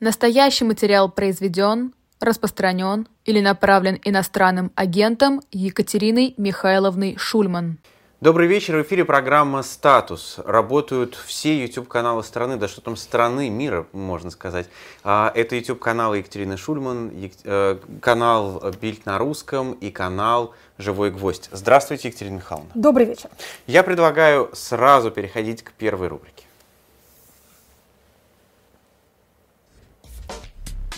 [0.00, 7.78] Настоящий материал произведен, распространен или направлен иностранным агентом Екатериной Михайловной Шульман.
[8.20, 10.38] Добрый вечер, в эфире программа «Статус».
[10.44, 14.68] Работают все YouTube-каналы страны, да что там страны, мира, можно сказать.
[15.02, 17.12] А, это YouTube-канал Екатерины Шульман,
[17.44, 21.48] э, канал «Бильд на русском» и канал «Живой гвоздь».
[21.52, 22.70] Здравствуйте, Екатерина Михайловна.
[22.74, 23.30] Добрый вечер.
[23.66, 26.45] Я предлагаю сразу переходить к первой рубрике.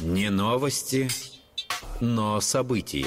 [0.00, 1.08] Не новости,
[2.00, 3.06] но события.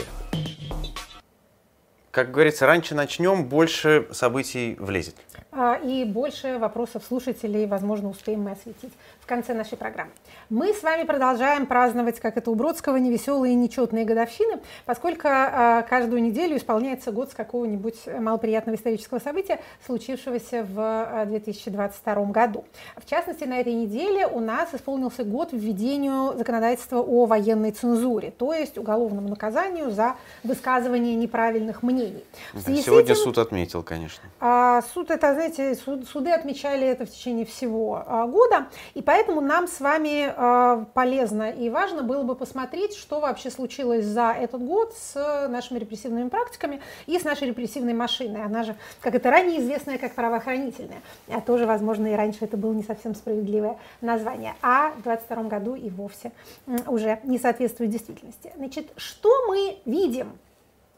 [2.11, 5.15] Как говорится, раньше начнем, больше событий влезет.
[5.53, 10.11] А, и больше вопросов слушателей, возможно, успеем мы осветить в конце нашей программы.
[10.49, 15.81] Мы с вами продолжаем праздновать, как это у Бродского, невеселые и нечетные годовщины, поскольку а,
[15.81, 22.63] каждую неделю исполняется год с какого-нибудь малоприятного исторического события, случившегося в 2022 а, году.
[22.95, 28.53] В частности, на этой неделе у нас исполнился год введению законодательства о военной цензуре, то
[28.53, 32.23] есть уголовному наказанию за высказывание неправильных мнений.
[32.53, 34.23] Сегодня этим, суд отметил, конечно.
[34.93, 39.79] Суд это знаете, суды отмечали это в течение всего а, года, и поэтому нам с
[39.79, 45.47] вами а, полезно и важно было бы посмотреть, что вообще случилось за этот год с
[45.49, 48.43] нашими репрессивными практиками и с нашей репрессивной машиной.
[48.43, 51.01] Она же, как это ранее известная, как правоохранительная.
[51.29, 54.55] А тоже, возможно, и раньше это было не совсем справедливое название.
[54.61, 56.31] А в 2022 году и вовсе
[56.87, 58.51] уже не соответствует действительности.
[58.55, 60.33] Значит, что мы видим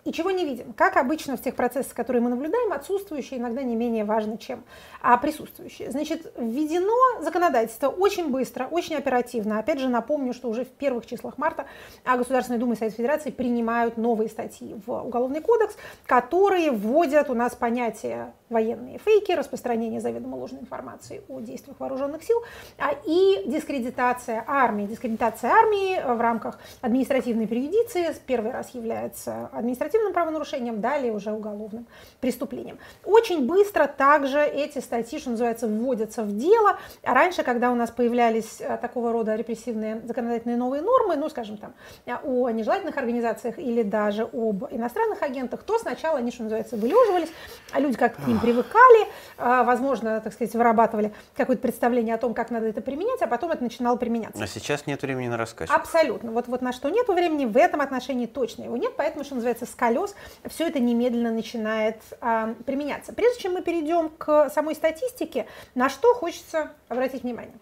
[0.05, 0.73] и чего не видим.
[0.73, 4.63] Как обычно в тех процессах, которые мы наблюдаем, отсутствующие иногда не менее важны, чем
[5.01, 5.91] а присутствующие.
[5.91, 9.59] Значит, введено законодательство очень быстро, очень оперативно.
[9.59, 11.65] Опять же, напомню, что уже в первых числах марта
[12.05, 17.33] а Государственная Дума и Совет Федерации принимают новые статьи в Уголовный кодекс, которые вводят у
[17.33, 22.41] нас понятие военные фейки, распространение заведомо ложной информации о действиях вооруженных сил
[22.77, 24.85] а, и дискредитация армии.
[24.85, 31.87] Дискредитация армии в рамках административной периодиции первый раз является административным правонарушением, далее уже уголовным
[32.21, 32.77] преступлением.
[33.03, 36.77] Очень быстро также эти статьи, что называется, вводятся в дело.
[37.03, 41.73] Раньше, когда у нас появлялись э, такого рода репрессивные законодательные новые нормы, ну, скажем, там,
[42.05, 47.29] э, о нежелательных организациях или даже об иностранных агентах, то сначала они, что называется, вылеживались,
[47.71, 52.33] а люди как к ним привыкали, э, возможно, так сказать, вырабатывали какое-то представление о том,
[52.33, 54.43] как надо это применять, а потом это начинало применяться.
[54.43, 55.69] А сейчас нет времени на рассказ.
[55.71, 56.31] Абсолютно.
[56.31, 59.65] Вот, вот на что нет времени, в этом отношении точно его нет, поэтому, что называется,
[59.75, 60.13] колес,
[60.49, 63.13] все это немедленно начинает а, применяться.
[63.13, 67.55] Прежде чем мы перейдем к самой статистике, на что хочется обратить внимание.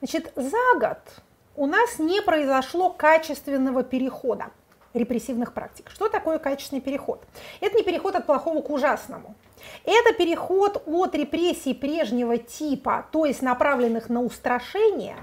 [0.00, 0.98] Значит, за год
[1.56, 4.46] у нас не произошло качественного перехода
[4.94, 5.90] репрессивных практик.
[5.90, 7.22] Что такое качественный переход?
[7.60, 9.34] Это не переход от плохого к ужасному.
[9.84, 15.16] Это переход от репрессий прежнего типа, то есть направленных на устрашение,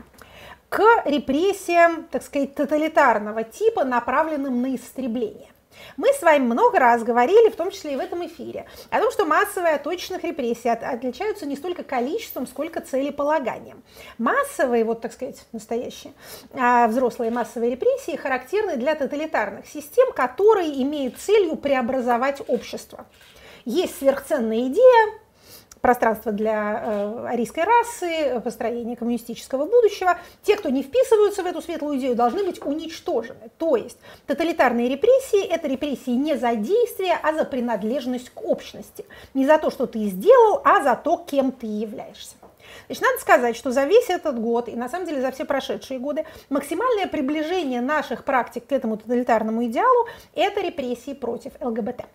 [0.69, 5.53] к репрессиям, так сказать, тоталитарного типа, направленным на истребление.
[5.97, 9.11] Мы с вами много раз говорили, в том числе и в этом эфире, о том,
[9.11, 13.83] что массовые от точечных репрессий отличаются не столько количеством, сколько целеполаганием.
[14.17, 16.13] Массовые, вот так сказать, настоящие,
[16.53, 23.05] а, взрослые массовые репрессии характерны для тоталитарных систем, которые имеют целью преобразовать общество.
[23.65, 25.19] Есть сверхценная идея,
[25.83, 30.17] пространство для э, арийской расы, построение коммунистического будущего.
[30.41, 33.51] Те, кто не вписываются в эту светлую идею, должны быть уничтожены.
[33.57, 39.05] То есть тоталитарные репрессии– это репрессии не за действие, а за принадлежность к общности.
[39.33, 42.35] Не за то, что ты сделал, а за то, кем ты являешься.
[42.87, 45.99] Значит, надо сказать, что за весь этот год, и на самом деле за все прошедшие
[45.99, 52.05] годы, максимальное приближение наших практик к этому тоталитарному идеалу– это репрессии против ЛГБТ.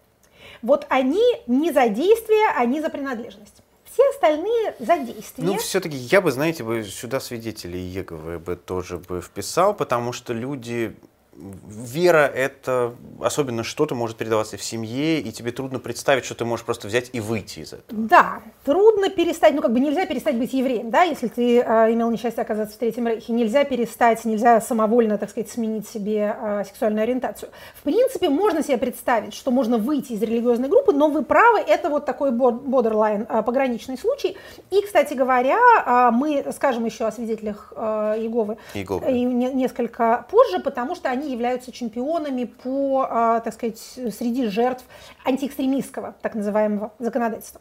[0.62, 3.62] Вот они не за действие, они за принадлежность.
[3.84, 5.46] Все остальные за действие.
[5.46, 10.32] Ну, все-таки я бы, знаете, бы сюда свидетелей Еговы бы тоже бы вписал, потому что
[10.32, 10.94] люди
[11.68, 16.64] вера— это особенно что-то может передаваться в семье, и тебе трудно представить, что ты можешь
[16.64, 17.84] просто взять и выйти из этого.
[17.88, 22.10] Да, трудно перестать, ну как бы нельзя перестать быть евреем, да, если ты э, имел
[22.10, 27.04] несчастье оказаться в Третьем Рейхе, нельзя перестать, нельзя самовольно, так сказать, сменить себе э, сексуальную
[27.04, 27.50] ориентацию.
[27.74, 31.88] В принципе, можно себе представить, что можно выйти из религиозной группы, но вы правы, это
[31.88, 34.36] вот такой borderline, э, пограничный случай.
[34.70, 39.10] И, кстати говоря, э, мы скажем еще о свидетелях э, Иеговы, Иеговы.
[39.10, 44.84] Не, несколько позже, потому что они являются чемпионами по, а, так сказать, среди жертв
[45.24, 47.60] антиэкстремистского, так называемого, законодательства.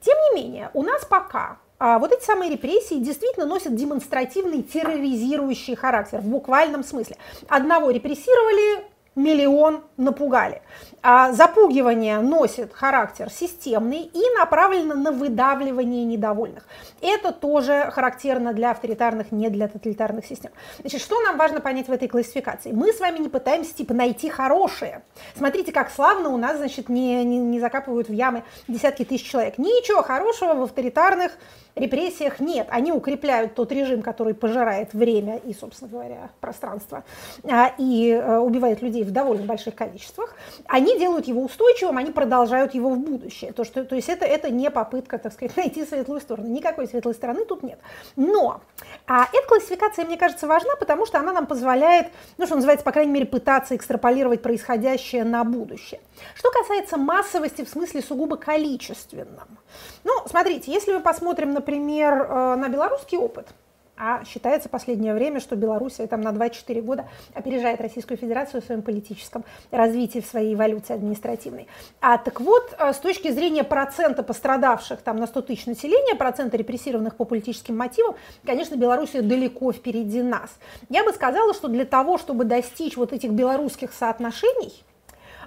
[0.00, 5.74] Тем не менее, у нас пока а вот эти самые репрессии действительно носят демонстративный терроризирующий
[5.74, 7.16] характер в буквальном смысле.
[7.48, 8.86] Одного репрессировали,
[9.16, 10.62] миллион напугали.
[11.02, 16.66] А запугивание носит характер системный и направлено на выдавливание недовольных.
[17.00, 20.50] Это тоже характерно для авторитарных, не для тоталитарных систем.
[20.80, 22.72] Значит, что нам важно понять в этой классификации?
[22.72, 25.02] Мы с вами не пытаемся типа найти хорошее.
[25.34, 29.58] Смотрите, как славно у нас, значит, не, не, не закапывают в ямы десятки тысяч человек.
[29.58, 31.32] Ничего хорошего в авторитарных
[31.76, 32.66] репрессиях нет.
[32.70, 37.04] Они укрепляют тот режим, который пожирает время и, собственно говоря, пространство,
[37.44, 40.34] а, и э, убивает людей в довольно больших количествах.
[40.66, 43.52] Они делают его устойчивым, они продолжают его в будущее.
[43.52, 46.48] То, что, то есть это, это не попытка, так сказать, найти светлую сторону.
[46.48, 47.78] Никакой светлой стороны тут нет.
[48.16, 48.62] Но
[49.06, 52.08] а эта классификация, мне кажется, важна, потому что она нам позволяет,
[52.38, 56.00] ну, что называется, по крайней мере, пытаться экстраполировать происходящее на будущее.
[56.34, 59.58] Что касается массовости в смысле сугубо количественном.
[60.06, 63.48] Ну, смотрите, если мы посмотрим, например, э, на белорусский опыт,
[63.96, 68.82] а считается последнее время, что Белоруссия там на 2-4 года опережает Российскую Федерацию в своем
[68.82, 71.66] политическом развитии, в своей эволюции административной.
[72.00, 76.56] А так вот, э, с точки зрения процента пострадавших там на 100 тысяч населения, процента
[76.56, 78.14] репрессированных по политическим мотивам,
[78.44, 80.56] конечно, Белоруссия далеко впереди нас.
[80.88, 84.84] Я бы сказала, что для того, чтобы достичь вот этих белорусских соотношений,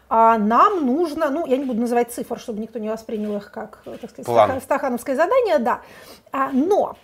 [0.10, 3.82] а нам нужно, ну, я не буду называть цифр, чтобы никто не воспринял их как,
[3.84, 4.60] так сказать, План.
[4.62, 5.82] стахановское задание, да,
[6.32, 6.98] а, но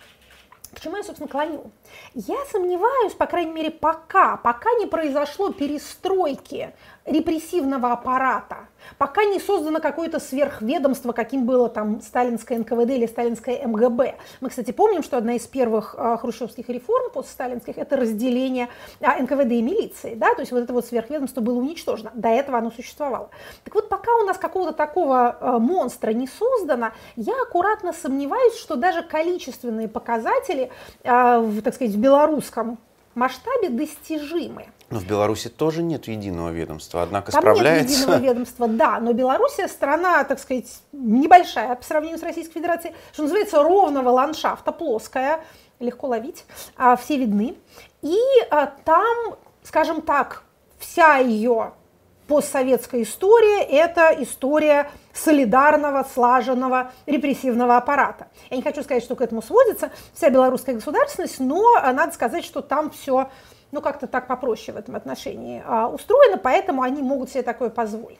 [0.74, 1.70] к чему я, собственно, клоню?
[2.14, 6.74] Я сомневаюсь, по крайней мере, пока, пока не произошло перестройки
[7.06, 8.68] репрессивного аппарата,
[8.98, 14.16] пока не создано какое-то сверхведомство, каким было там сталинское НКВД или сталинское МГБ.
[14.40, 18.68] Мы, кстати, помним, что одна из первых э, хрущевских реформ после сталинских это разделение
[19.00, 22.58] э, НКВД и милиции, да, то есть вот это вот сверхведомство было уничтожено, до этого
[22.58, 23.30] оно существовало.
[23.64, 28.76] Так вот, пока у нас какого-то такого э, монстра не создано, я аккуратно сомневаюсь, что
[28.76, 30.70] даже количественные показатели,
[31.04, 32.78] в, так сказать, в белорусском
[33.14, 34.66] масштабе достижимы.
[34.88, 37.88] Но в Беларуси тоже нет единого ведомства, однако Там справляется.
[37.88, 42.94] нет единого ведомства, да, но Белоруссия страна, так сказать, небольшая по сравнению с Российской Федерацией,
[43.12, 45.40] что называется, ровного ландшафта, плоская,
[45.80, 46.44] легко ловить,
[46.76, 47.56] а, все видны.
[48.02, 48.16] И
[48.50, 50.44] а, там, скажем так,
[50.78, 51.72] вся ее
[52.28, 58.28] постсоветская история– это история солидарного, слаженного репрессивного аппарата.
[58.50, 62.62] Я не хочу сказать, что к этому сводится вся белорусская государственность, но надо сказать, что
[62.62, 63.30] там все
[63.72, 68.18] ну, как-то так попроще в этом отношении а, устроено, поэтому они могут себе такое позволить.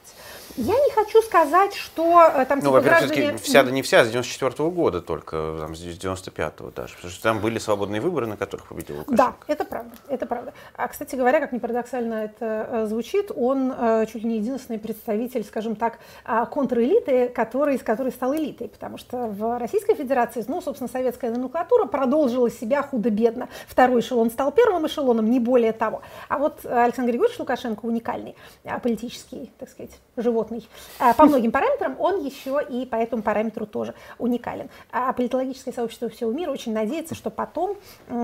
[0.56, 3.36] Я не хочу сказать, что э, там Ну, типа, во-первых, граждане...
[3.36, 7.22] вся, да не вся, с 94 -го года только, там, с 95-го даже, потому что
[7.22, 9.16] там были свободные выборы, на которых победил Лукашенко.
[9.46, 10.54] Да, это правда, это правда.
[10.74, 14.78] А, кстати говоря, как ни парадоксально это э, звучит, он э, чуть ли не единственный
[14.78, 20.42] представитель, скажем так, а, контрэлиты, который, из которой стал элитой, потому что в Российской Федерации,
[20.48, 23.50] ну, собственно, советская номенклатура продолжила себя худо-бедно.
[23.68, 26.00] Второй эшелон стал первым эшелоном, не более того.
[26.30, 30.68] А вот Александр Григорьевич Лукашенко уникальный а, политический, так сказать, живот животный.
[30.98, 34.68] А, по многим параметрам он еще и по этому параметру тоже уникален.
[34.90, 37.76] А политологическое сообщество всего мира очень надеется, что потом,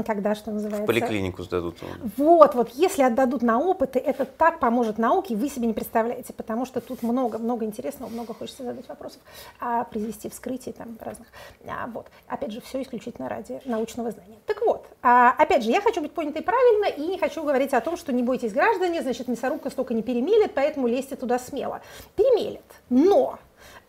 [0.06, 0.84] когда, что называется...
[0.84, 1.76] В поликлинику сдадут.
[2.16, 6.66] Вот, вот, если отдадут на опыты, это так поможет науке, вы себе не представляете, потому
[6.66, 9.20] что тут много, много интересного, много хочется задать вопросов,
[9.60, 11.28] а произвести вскрытие там разных.
[11.66, 14.38] А, вот, опять же, все исключительно ради научного знания.
[14.46, 17.80] Так вот, а, опять же, я хочу быть понятой правильно и не хочу говорить о
[17.80, 21.80] том, что не бойтесь граждане, значит, мясорубка столько не перемелет, поэтому лезьте туда смело
[22.16, 22.62] перемелет.
[22.90, 23.38] Но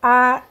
[0.02, 0.42] а,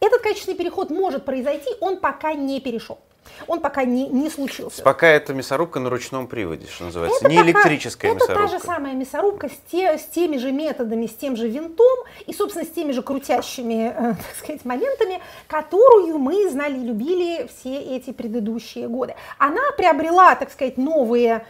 [0.00, 2.98] этот качественный переход может произойти, он пока не перешел.
[3.46, 4.82] Он пока не, не случился.
[4.82, 8.44] Пока это мясорубка на ручном приводе, что называется, это не пока, электрическая это мясорубка.
[8.44, 11.98] Это та же самая мясорубка с, те, с теми же методами, с тем же винтом
[12.26, 17.48] и, собственно, с теми же крутящими, э, так сказать, моментами, которую мы знали и любили
[17.48, 19.14] все эти предыдущие годы.
[19.38, 21.46] Она приобрела, так сказать, новые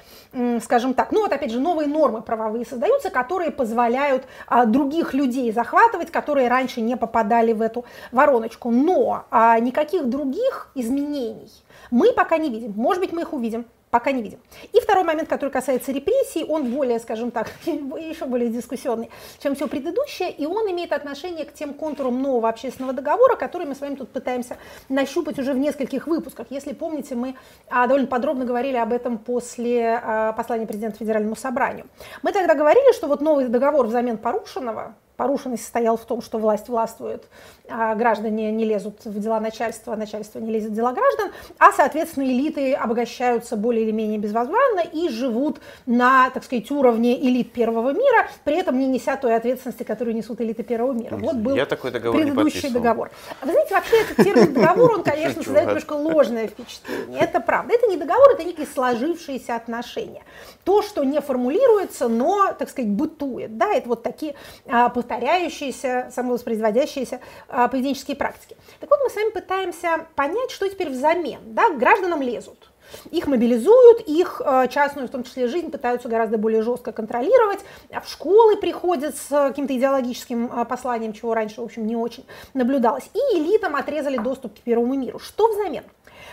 [0.61, 5.51] скажем так, ну вот опять же новые нормы правовые создаются, которые позволяют а, других людей
[5.53, 8.71] захватывать, которые раньше не попадали в эту вороночку.
[8.71, 11.51] Но а, никаких других изменений
[11.91, 12.73] мы пока не видим.
[12.77, 14.39] Может быть, мы их увидим пока не видим.
[14.73, 19.11] И второй момент, который касается репрессий, он более, скажем так, еще более дискуссионный,
[19.43, 23.75] чем все предыдущее, и он имеет отношение к тем контурам нового общественного договора, который мы
[23.75, 24.57] с вами тут пытаемся
[24.89, 26.47] нащупать уже в нескольких выпусках.
[26.51, 27.37] Если помните, мы
[27.69, 31.87] а, довольно подробно говорили об этом после а, послания президента Федеральному собранию.
[32.23, 36.71] Мы тогда говорили, что вот новый договор взамен порушенного, порушенность состояла в том, что власть
[36.71, 37.25] властвует,
[37.69, 41.73] а граждане не лезут в дела начальства, а начальство не лезет в дела граждан, а,
[41.73, 47.91] соответственно, элиты обогащаются более или менее безвозвратно и живут на, так сказать, уровне элит первого
[47.91, 51.19] мира, при этом не неся той ответственности, которую несут элиты первого мира.
[51.19, 53.11] Вот был Я такой договор предыдущий договор.
[53.43, 57.21] Вы знаете, вообще этот термин договор, он, конечно, создает немножко ложное впечатление.
[57.21, 57.75] Это правда.
[57.75, 60.23] Это не договор, это некие сложившиеся отношения.
[60.65, 63.59] То, что не формулируется, но, так сказать, бытует.
[63.59, 64.35] Да, это вот такие
[64.67, 68.57] а, повторяющиеся, самовоспроизводящиеся а, поведенческие практики.
[68.79, 71.41] Так вот, мы с вами пытаемся понять, что теперь взамен.
[71.47, 72.71] Да, к гражданам лезут.
[73.11, 77.61] Их мобилизуют, их а, частную, в том числе жизнь, пытаются гораздо более жестко контролировать.
[77.89, 82.25] В школы приходят с каким-то идеологическим посланием, чего раньше, в общем, не очень
[82.55, 83.11] наблюдалось.
[83.13, 85.19] И элитам отрезали доступ к первому миру.
[85.19, 85.83] Что взамен?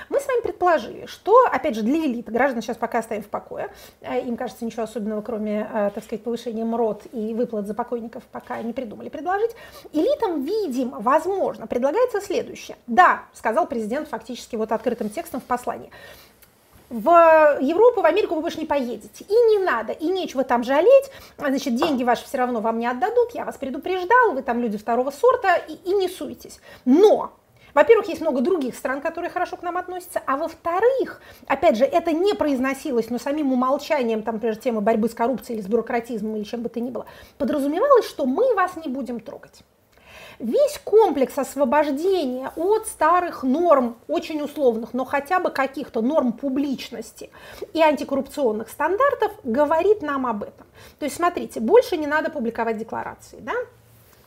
[0.10, 3.70] Мы с вами предположили, что, опять же, для элиты, граждан сейчас пока оставим в покое,
[4.02, 8.24] э, им кажется ничего особенного, кроме, э, так сказать, повышения МРОД и выплат за покойников,
[8.32, 9.52] пока не придумали предложить.
[9.92, 12.78] Элитам, видимо, возможно, предлагается следующее.
[12.88, 15.92] Да, сказал президент фактически вот открытым текстом в послании,
[16.90, 19.26] в Европу, в Америку вы больше не поедете.
[19.28, 21.12] И не надо, и нечего там жалеть.
[21.38, 23.32] Значит, деньги ваши все равно вам не отдадут.
[23.34, 26.62] Я вас предупреждал, вы там люди второго сорта, и, и не суетесь.
[26.86, 27.34] Но
[27.78, 32.12] во-первых, есть много других стран, которые хорошо к нам относятся, а во-вторых, опять же, это
[32.12, 36.44] не произносилось, но самим умолчанием, там, например, темы борьбы с коррупцией или с бюрократизмом или
[36.44, 37.06] чем бы то ни было,
[37.38, 39.62] подразумевалось, что мы вас не будем трогать.
[40.40, 47.30] Весь комплекс освобождения от старых норм, очень условных, но хотя бы каких-то норм публичности
[47.74, 50.66] и антикоррупционных стандартов говорит нам об этом.
[50.98, 53.54] То есть, смотрите, больше не надо публиковать декларации, да?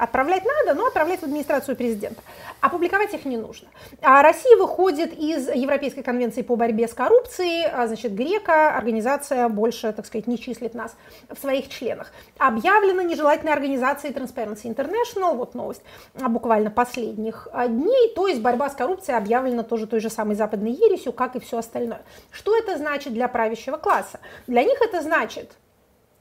[0.00, 2.22] Отправлять надо, но отправлять в администрацию президента.
[2.62, 3.68] Опубликовать их не нужно.
[4.00, 9.92] А Россия выходит из Европейской конвенции по борьбе с коррупцией, а, значит, Грека, организация больше,
[9.92, 10.96] так сказать, не числит нас
[11.28, 12.12] в своих членах.
[12.38, 15.82] Объявлена нежелательной организацией Transparency International, вот новость
[16.18, 20.34] а, буквально последних а, дней, то есть борьба с коррупцией объявлена тоже той же самой
[20.34, 22.00] западной ересью, как и все остальное.
[22.30, 24.18] Что это значит для правящего класса?
[24.46, 25.50] Для них это значит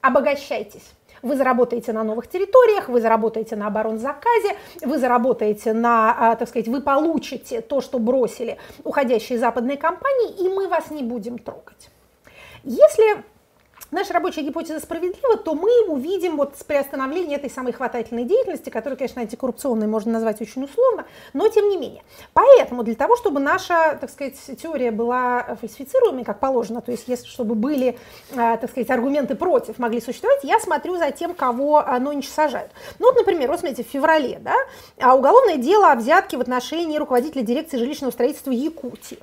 [0.02, 0.92] обогащайтесь
[1.22, 6.68] вы заработаете на новых территориях, вы заработаете на оборонзаказе, вы заработаете на, а, так сказать,
[6.68, 11.90] вы получите то, что бросили уходящие западные компании, и мы вас не будем трогать.
[12.64, 13.24] Если
[13.90, 19.22] наша рабочая гипотеза справедлива, то мы увидим вот приостановление этой самой хватательной деятельности, которую, конечно,
[19.22, 22.02] антикоррупционной можно назвать очень условно, но тем не менее.
[22.32, 27.26] Поэтому для того, чтобы наша, так сказать, теория была фальсифицируемой, как положено, то есть если
[27.26, 27.98] чтобы были,
[28.36, 32.70] а, так сказать, аргументы против могли существовать, я смотрю за тем, кого нонче сажают.
[32.98, 34.54] Ну вот, например, вот смотрите, в феврале, да,
[35.00, 39.18] а уголовное дело о взятке в отношении руководителя дирекции жилищного строительства Якутии,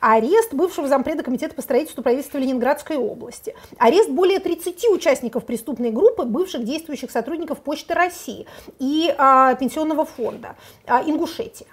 [0.00, 6.24] арест бывшего зампреда комитета по строительству правительства Ленинградской области, арест более 30 участников преступной группы,
[6.24, 8.46] бывших действующих сотрудников Почты России
[8.78, 11.68] и а, Пенсионного фонда а, Ингушетия.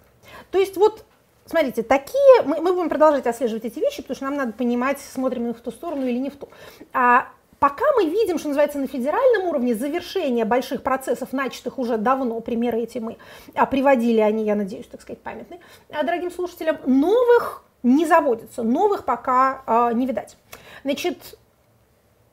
[0.51, 1.05] То есть вот
[1.49, 5.45] Смотрите, такие, мы, мы будем продолжать отслеживать эти вещи, потому что нам надо понимать, смотрим
[5.45, 6.47] мы в ту сторону или не в ту.
[6.93, 7.27] А
[7.57, 12.81] пока мы видим, что называется, на федеральном уровне завершение больших процессов, начатых уже давно, примеры
[12.81, 13.17] эти мы
[13.55, 19.03] а, приводили, они, я надеюсь, так сказать, памятны а, дорогим слушателям, новых не заводится, новых
[19.03, 20.37] пока а, не видать.
[20.83, 21.38] Значит,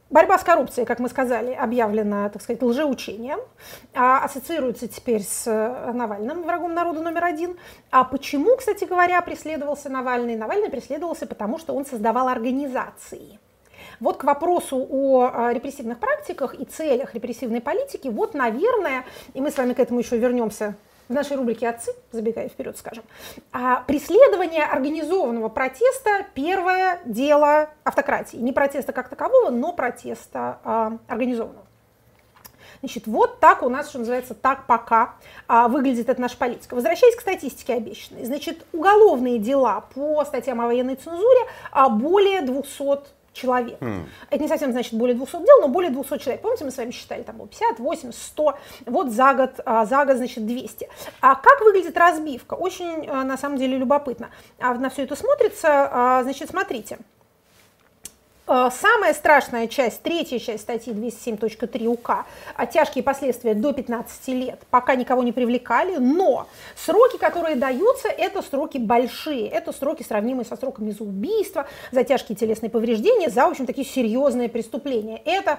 [0.08, 3.40] Борьба с коррупцией, как мы сказали, объявлена, так сказать, лжеучением,
[3.92, 7.56] а ассоциируется теперь с э, Навальным, врагом народа номер один.
[7.90, 10.36] А почему, кстати говоря, преследовался Навальный?
[10.36, 13.40] Навальный преследовался потому, что он создавал организации.
[13.98, 19.56] Вот к вопросу о репрессивных практиках и целях репрессивной политики, вот, наверное, и мы с
[19.56, 20.76] вами к этому еще вернемся
[21.08, 23.04] в нашей рубрике «Отцы», забегая вперед, скажем,
[23.52, 28.36] а преследование организованного протеста– первое дело автократии.
[28.36, 31.66] Не протеста как такового, но протеста а, организованного.
[32.80, 35.14] Значит, вот так у нас, что называется, так пока
[35.48, 36.75] а, выглядит эта наша политика.
[36.75, 43.15] Возвращаясь к статистике обещанной, значит, уголовные дела по статьям о военной цензуре а, более 200
[43.37, 43.81] человек.
[43.81, 44.07] Mm.
[44.31, 46.43] Это не совсем значит более 200 дел, но более 200 человек.
[46.43, 50.05] Помните, мы с вами считали, там было 50, 80, 100, вот за год, а, за
[50.05, 50.88] год, значит, 200.
[51.21, 52.55] А как выглядит разбивка?
[52.55, 54.31] Очень, а, на самом деле, любопытно.
[54.59, 56.99] А на все это смотрится, а, значит, смотрите.
[58.49, 64.61] Э, самая страшная часть, третья часть статьи 207.3 УК, а тяжкие последствия до 15 лет,
[64.71, 70.57] пока никого не привлекали, но сроки, которые даются, это сроки большие, это сроки, сравнимые со
[70.57, 75.21] сроками за убийство, за тяжкие телесные повреждения, за, в общем, такие серьезные преступления.
[75.25, 75.59] Это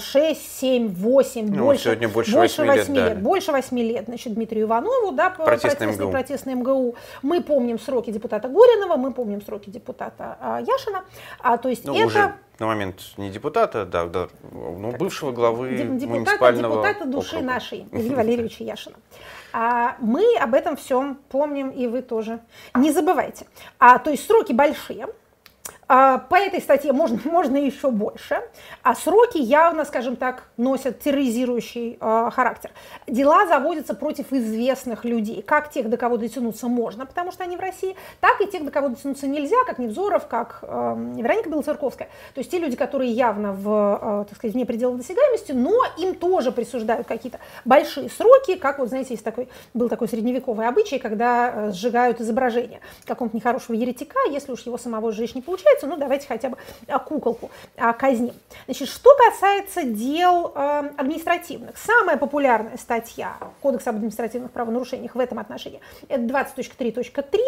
[0.00, 3.22] 6, 7, 8, ну, больше, сегодня больше, больше 8, 8 лет, лет.
[3.22, 6.10] Больше 8 лет, значит, Дмитрию Иванову, да, протестный, МГУ.
[6.10, 6.96] протестный МГУ.
[7.22, 11.04] Мы помним сроки депутата Горинова, мы помним сроки депутата а, Яшина,
[11.40, 15.70] а, то есть ну, это уже на момент не депутата, да, да но бывшего главы
[15.70, 17.52] депутата, муниципального депутата души округа.
[17.52, 18.96] нашей, Ильи Валерьевича Яшина.
[19.52, 22.40] А мы об этом всем помним, и вы тоже.
[22.74, 23.46] Не забывайте.
[23.78, 25.06] А, то есть сроки большие,
[25.88, 28.42] по этой статье можно, можно еще больше,
[28.82, 32.70] а сроки явно, скажем так, носят терроризирующий э, характер.
[33.06, 37.60] Дела заводятся против известных людей, как тех, до кого дотянуться можно, потому что они в
[37.60, 42.08] России, так и тех, до кого дотянуться нельзя, как Невзоров, как э, Вероника Белоцерковская.
[42.34, 46.14] То есть те люди, которые явно в, э, так сказать, вне пределов досягаемости, но им
[46.14, 51.70] тоже присуждают какие-то большие сроки, как вот, знаете, есть такой, был такой средневековый обычай, когда
[51.72, 56.26] сжигают изображение какого-то нехорошего еретика, если уж его самого сжечь не получается, получается, ну давайте
[56.26, 58.34] хотя бы а, куколку а, казним.
[58.66, 65.38] Значит, что касается дел э, административных, самая популярная статья Кодекса об административных правонарушениях в этом
[65.38, 67.38] отношении это 20.3.3,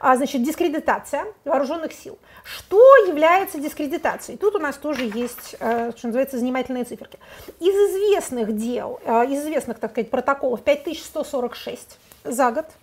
[0.00, 2.18] а, значит, дискредитация вооруженных сил.
[2.44, 4.38] Что является дискредитацией?
[4.38, 7.18] Тут у нас тоже есть, что называется, занимательные циферки.
[7.60, 12.66] Из известных дел, из известных, так сказать, протоколов 5146 за год–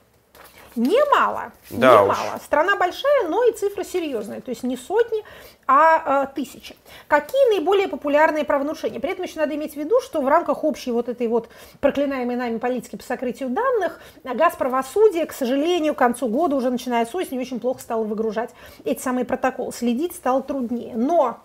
[0.76, 2.12] Немало, да немало.
[2.36, 2.42] Уж.
[2.42, 5.24] Страна большая, но и цифра серьезная, то есть не сотни,
[5.68, 6.76] а, а тысячи.
[7.08, 9.00] Какие наиболее популярные правонарушения?
[9.00, 11.50] При этом еще надо иметь в виду, что в рамках общей вот этой вот
[11.80, 17.06] проклинаемой нами политики по сокрытию данных, газ правосудия, к сожалению, к концу года, уже начиная
[17.06, 18.50] с осени, очень плохо стало выгружать
[18.84, 19.72] эти самые протоколы.
[19.72, 20.96] Следить стало труднее.
[20.96, 21.40] Но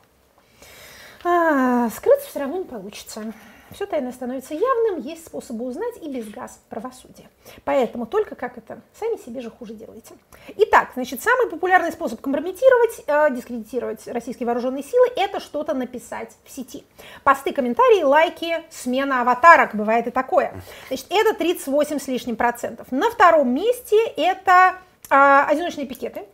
[1.24, 3.32] а, скрыться все равно не получится.
[3.72, 7.28] Все тайное становится явным, есть способы узнать и без газ правосудия.
[7.64, 10.14] Поэтому только как это, сами себе же хуже делаете.
[10.56, 16.50] Итак, значит, самый популярный способ компрометировать, э, дискредитировать российские вооруженные силы– это что-то написать в
[16.50, 16.84] сети.
[17.24, 20.54] Посты, комментарии, лайки, смена аватарок, бывает и такое.
[20.88, 22.90] Значит, это 38 с лишним процентов.
[22.90, 24.76] На втором месте это
[25.10, 26.24] э, одиночные пикеты,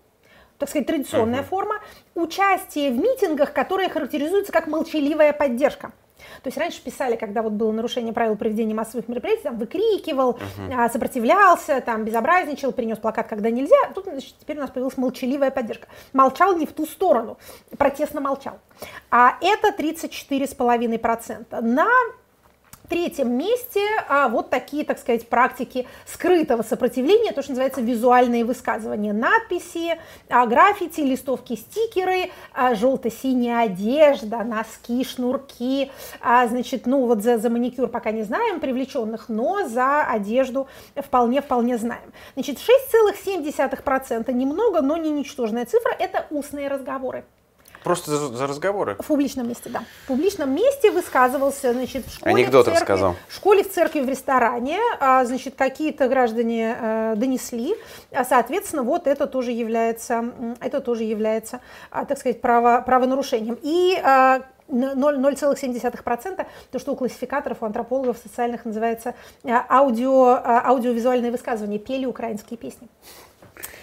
[0.58, 1.48] так сказать, традиционная uh-huh.
[1.48, 1.80] форма,
[2.14, 5.92] участие в митингах, которые характеризуются как молчаливая поддержка.
[6.42, 10.92] То есть раньше писали, когда вот было нарушение правил проведения массовых мероприятий, там выкрикивал, uh-huh.
[10.92, 13.76] сопротивлялся, там безобразничал, принес плакат, когда нельзя.
[13.94, 15.88] Тут значит, теперь у нас появилась молчаливая поддержка.
[16.12, 17.38] Молчал не в ту сторону,
[17.76, 18.58] протестно молчал.
[19.10, 21.60] А это 34,5%.
[21.60, 21.88] На
[22.88, 29.12] третьем месте а, вот такие, так сказать, практики скрытого сопротивления, то, что называется визуальные высказывания,
[29.12, 29.98] надписи,
[30.28, 37.50] а, граффити, листовки, стикеры, а, желто-синяя одежда, носки, шнурки, а, значит, ну вот за, за
[37.50, 42.12] маникюр пока не знаем привлеченных, но за одежду вполне-вполне знаем.
[42.34, 47.24] Значит, 6,7% немного, но не ничтожная цифра, это устные разговоры.
[47.84, 48.96] Просто за, за разговоры?
[48.98, 49.84] В публичном месте, да.
[50.04, 53.16] В публичном месте высказывался, значит, в школе, Анекдот в церкви, рассказал.
[53.28, 57.76] В школе, в церкви, в ресторане, а, значит, какие-то граждане э, донесли,
[58.10, 63.58] а, соответственно, вот это тоже является, это тоже является, а, так сказать, право, правонарушением.
[63.60, 64.02] И
[64.68, 72.88] 0,7%, то, что у классификаторов, у антропологов социальных называется аудио, аудиовизуальные высказывания, пели украинские песни.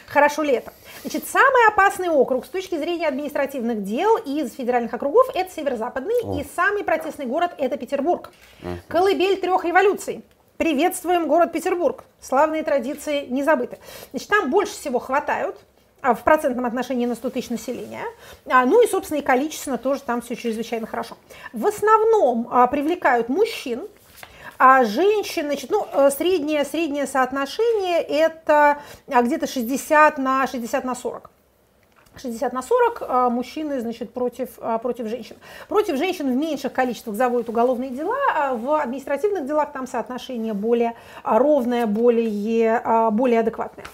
[0.07, 0.73] Хорошо ли это?
[1.01, 6.39] Значит, самый опасный округ с точки зрения административных дел из федеральных округов– это северо-западный, О.
[6.39, 8.29] и самый протестный город– это Петербург.
[8.61, 8.69] Угу.
[8.87, 10.23] Колыбель трех революций.
[10.57, 12.03] Приветствуем город Петербург.
[12.19, 13.79] Славные традиции не забыты.
[14.11, 15.57] Значит, там больше всего хватают,
[16.01, 18.03] а, в процентном отношении на 100 тысяч населения.
[18.45, 21.17] А, ну и, собственно, и количественно тоже там все чрезвычайно хорошо.
[21.53, 23.87] В основном а, привлекают мужчин,
[24.63, 30.93] а женщин, значит, ну, э, среднее, среднее соотношение это а, где-то 60 на 60 на
[30.93, 31.31] 40.
[32.15, 35.35] 60 на 40 а, мужчины, значит, против, а, против женщин.
[35.67, 40.93] Против женщин в меньших количествах заводят уголовные дела, в административных делах там соотношение более
[41.23, 43.85] ровное, более, более адекватное.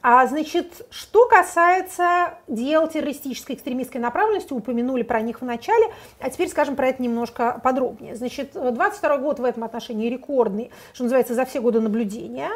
[0.00, 5.86] А, значит, что касается дел террористической экстремистской направленности, упомянули про них в начале,
[6.20, 8.14] а теперь скажем про это немножко подробнее.
[8.14, 12.50] Значит, 22 год в этом отношении рекордный, что называется, за все годы наблюдения.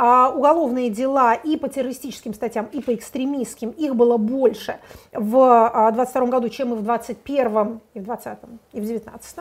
[0.00, 4.78] А уголовные дела и по террористическим статьям, и по экстремистским, их было больше
[5.12, 8.38] в 22 году, чем и в 21 и в 20
[8.74, 9.38] и в 19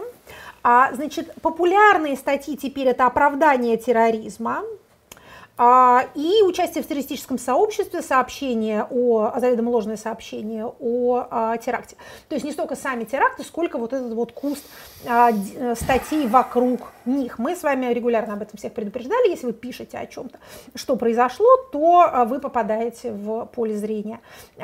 [0.64, 4.64] а, значит, популярные статьи теперь это оправдание терроризма, а,
[5.60, 11.96] и участие в террористическом сообществе, сообщение о, заведомо ложное сообщение о, а, теракте.
[12.30, 14.64] То есть не столько сами теракты, сколько вот этот вот куст
[15.08, 17.40] а, э, статей вокруг них.
[17.40, 19.30] Мы с вами регулярно об этом всех предупреждали.
[19.30, 20.38] Если вы пишете о чем-то,
[20.76, 24.20] что произошло, то вы попадаете в поле зрения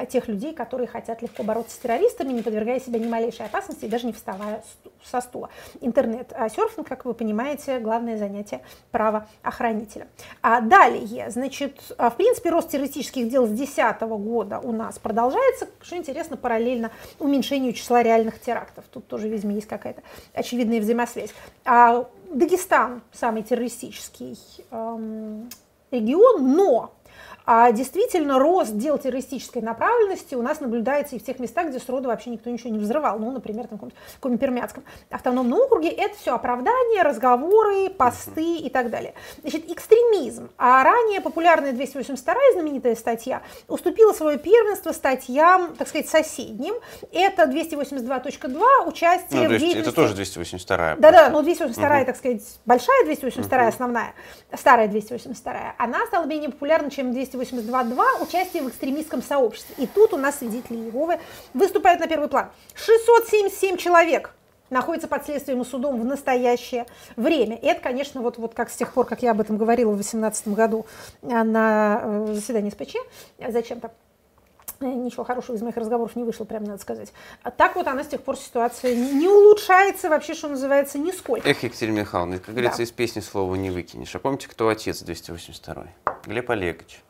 [0.10, 3.88] тех людей, которые хотят легко бороться с террористами, не подвергая себя ни малейшей опасности и
[3.88, 4.63] даже не вставая
[5.03, 5.49] со стула.
[5.82, 10.08] Интернет-серфинг, как вы понимаете, главное занятие правоохранителя.
[10.41, 15.00] А, да, далее, значит, а, в принципе, рост террористических дел с 2010 года у нас
[15.00, 18.86] продолжается, что интересно, параллельно уменьшению числа реальных терактов.
[18.91, 20.02] Тут тоже, видимо, есть какая-то
[20.34, 21.32] очевидная взаимосвязь.
[21.65, 24.38] А Дагестан самый террористический
[24.72, 25.50] эм,
[25.91, 26.93] регион, но
[27.45, 32.08] а действительно, рост дел террористической направленности у нас наблюдается и в тех местах, где сроду
[32.08, 33.19] вообще никто ничего не взрывал.
[33.19, 35.89] Ну, например, в каком-нибудь Пермяцком автономном округе.
[35.89, 39.13] Это все оправдания, разговоры, посты и так далее.
[39.41, 40.49] Значит, экстремизм.
[40.58, 46.75] А ранее популярная 282 знаменитая статья уступила свое первенство статьям, так сказать, соседним.
[47.12, 49.77] Это 282.2, участие ну, в деятельности...
[49.79, 52.06] это тоже 282 Да-да, но 282 угу.
[52.06, 53.67] так сказать, большая 282 угу.
[53.67, 54.13] основная,
[54.58, 59.76] старая 282 она стала менее популярна, чем 282 282.2 участие в экстремистском сообществе.
[59.78, 61.19] И тут у нас свидетели Иеговы
[61.54, 62.50] выступают на первый план.
[62.76, 64.34] 677 человек
[64.74, 67.56] находится под следствием и судом в настоящее время.
[67.56, 69.96] И это, конечно, вот, вот как с тех пор, как я об этом говорила в
[69.96, 70.86] 2018 году
[71.22, 72.96] э, на э, заседании СПЧ,
[73.50, 73.91] зачем-то,
[74.82, 77.13] э, ничего хорошего из моих разговоров не вышло, прямо надо сказать.
[77.43, 81.48] А так вот она с тех пор ситуация не улучшается вообще, что называется, нисколько.
[81.48, 82.84] Эх, Екатерина Михайловна, как говорится, да.
[82.84, 84.15] из песни слова не выкинешь.
[84.15, 85.86] А помните, кто отец 282
[86.26, 87.02] Глеб Олегович.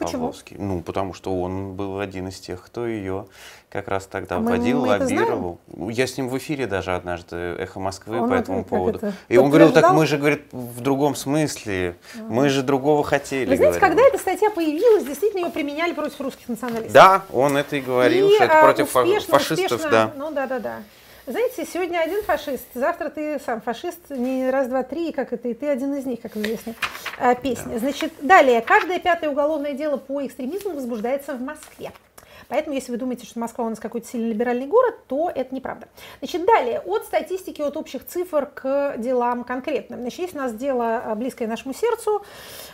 [0.00, 0.22] Почему?
[0.22, 0.56] Павловский.
[0.58, 3.26] Ну, потому что он был один из тех, кто ее
[3.68, 5.58] как раз тогда а водил, мы, мы лоббировал.
[5.90, 8.98] Я с ним в эфире даже однажды «Эхо Москвы» он по этому поводу.
[8.98, 12.24] Это, и он говорил, так мы же, говорит, в другом смысле, ага.
[12.28, 13.48] мы же другого хотели.
[13.48, 13.96] Вы знаете, говорил.
[13.96, 16.92] когда эта статья появилась, действительно ее применяли против русских националистов.
[16.92, 20.12] Да, он это и говорил, и, что это против успешно, фашистов, успешно, да.
[20.16, 20.82] Ну да, да, да.
[21.26, 25.54] Знаете, сегодня один фашист, завтра ты сам фашист, не раз, два, три, как это, и
[25.54, 26.74] ты один из них, как известно,
[27.18, 27.78] э, песня.
[27.78, 31.92] Значит, далее, каждое пятое уголовное дело по экстремизму возбуждается в Москве.
[32.50, 35.88] Поэтому, если вы думаете, что Москва у нас какой-то сильно либеральный город, то это неправда.
[36.18, 40.00] Значит, далее, от статистики, от общих цифр к делам конкретным.
[40.00, 42.22] Значит, есть у нас дело э, близкое нашему сердцу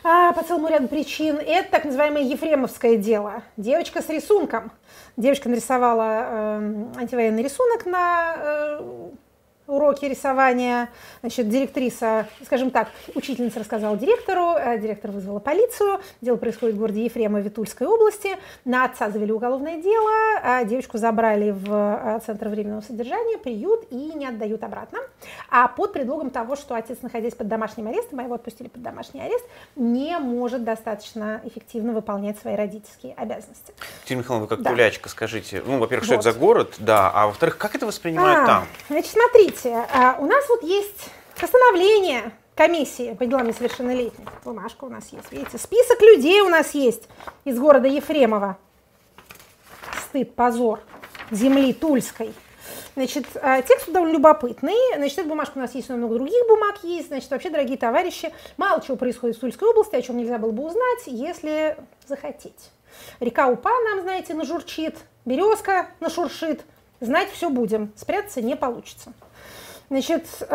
[0.02, 1.36] а, по целому ряду причин.
[1.36, 3.42] Это так называемое Ефремовское дело.
[3.58, 4.72] Девочка с рисунком.
[5.18, 9.10] Девочка нарисовала э, антивоенный рисунок на э,
[9.66, 10.88] уроки рисования.
[11.20, 16.00] Значит, директриса, скажем так, учительница рассказала директору, э, директор вызвала полицию.
[16.20, 18.37] Дело происходит в городе Ефремове Тульской области.
[18.64, 20.11] На отца завели уголовное дело,
[20.42, 24.98] а девочку забрали в э, центр временного содержания, приют и не отдают обратно.
[25.50, 29.20] А под предлогом того, что отец, находясь под домашним арестом, а его отпустили под домашний
[29.20, 33.74] арест, не может достаточно эффективно выполнять свои родительские обязанности.
[34.05, 34.70] Тина Михайловна, вы как да.
[34.70, 36.20] тулячка, скажите, ну, во-первых, что вот.
[36.20, 38.68] это за город, да, а во-вторых, как это воспринимают а, там?
[38.88, 44.29] Значит, смотрите, Смотрите, а, у нас вот есть постановление комиссии по делам несовершеннолетних.
[44.45, 47.09] Бумажка у нас есть, видите, список людей у нас есть
[47.45, 48.59] из города Ефремова.
[50.09, 50.81] Стыд, позор
[51.31, 52.35] земли Тульской.
[52.97, 54.77] Значит, а, текст довольно любопытный.
[54.97, 57.09] Значит, эта бумажка у нас есть, но много других бумаг есть.
[57.09, 60.64] Значит, вообще, дорогие товарищи, мало чего происходит в Тульской области, о чем нельзя было бы
[60.64, 62.71] узнать, если захотеть.
[63.21, 66.62] Река Упа нам, знаете, нажурчит, березка нашуршит.
[66.99, 69.12] Знать все будем, спрятаться не получится.
[69.88, 70.46] Значит, э,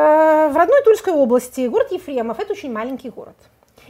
[0.51, 3.35] в родной Тульской области город Ефремов– это очень маленький город.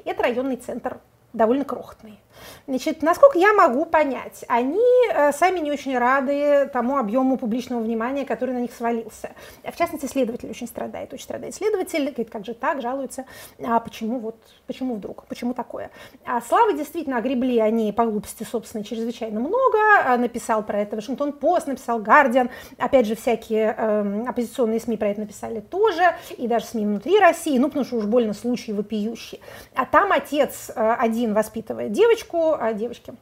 [0.05, 0.99] Это районный центр,
[1.33, 2.19] довольно крохотный.
[2.67, 4.79] Значит, насколько я могу понять, они
[5.13, 9.31] э, сами не очень рады тому объему публичного внимания, который на них свалился.
[9.63, 13.25] В частности, следователь очень страдает, очень страдает следователь, говорит, как же так, жалуется,
[13.63, 14.35] а почему вот,
[14.67, 15.91] почему вдруг, почему такое.
[16.25, 21.33] А славы действительно огребли они по глупости, собственно, чрезвычайно много, а, написал про это Вашингтон
[21.33, 26.65] Пост, написал Гардиан, опять же, всякие э, оппозиционные СМИ про это написали тоже, и даже
[26.65, 29.41] СМИ внутри России, ну, потому что уж больно случаи вопиющие.
[29.75, 32.20] А там отец э, один воспитывает девочку,
[32.55, 33.13] о девочке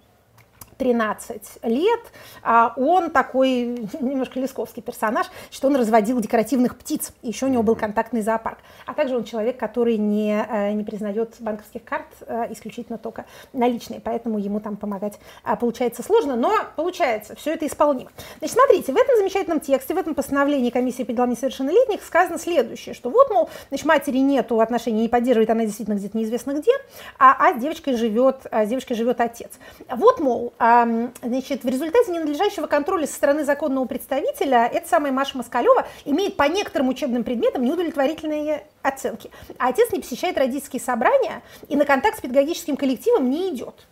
[0.79, 1.99] 13 лет,
[2.41, 7.75] а он такой немножко лесковский персонаж, что он разводил декоративных птиц, еще у него был
[7.75, 8.59] контактный зоопарк.
[8.85, 13.99] А также он человек, который не, э, не признает банковских карт э, исключительно только наличные,
[13.99, 18.11] поэтому ему там помогать а, получается сложно, но получается, все это исполнимо.
[18.39, 22.95] Значит, смотрите, в этом замечательном тексте, в этом постановлении комиссии по делам несовершеннолетних сказано следующее,
[22.95, 26.71] что вот, мол, значит, матери нету отношений, не поддерживает, она действительно где-то неизвестно где,
[27.17, 29.51] а, а с девочкой живет, а с девочкой живет отец.
[29.89, 30.53] Вот, мол,
[31.21, 36.43] значит, в результате ненадлежащего контроля со стороны законного представителя эта самая Маша Москалева имеет по
[36.43, 39.32] некоторым учебным предметам неудовлетворительные оценки.
[39.58, 43.86] А отец не посещает родительские собрания и на контакт с педагогическим коллективом не идет.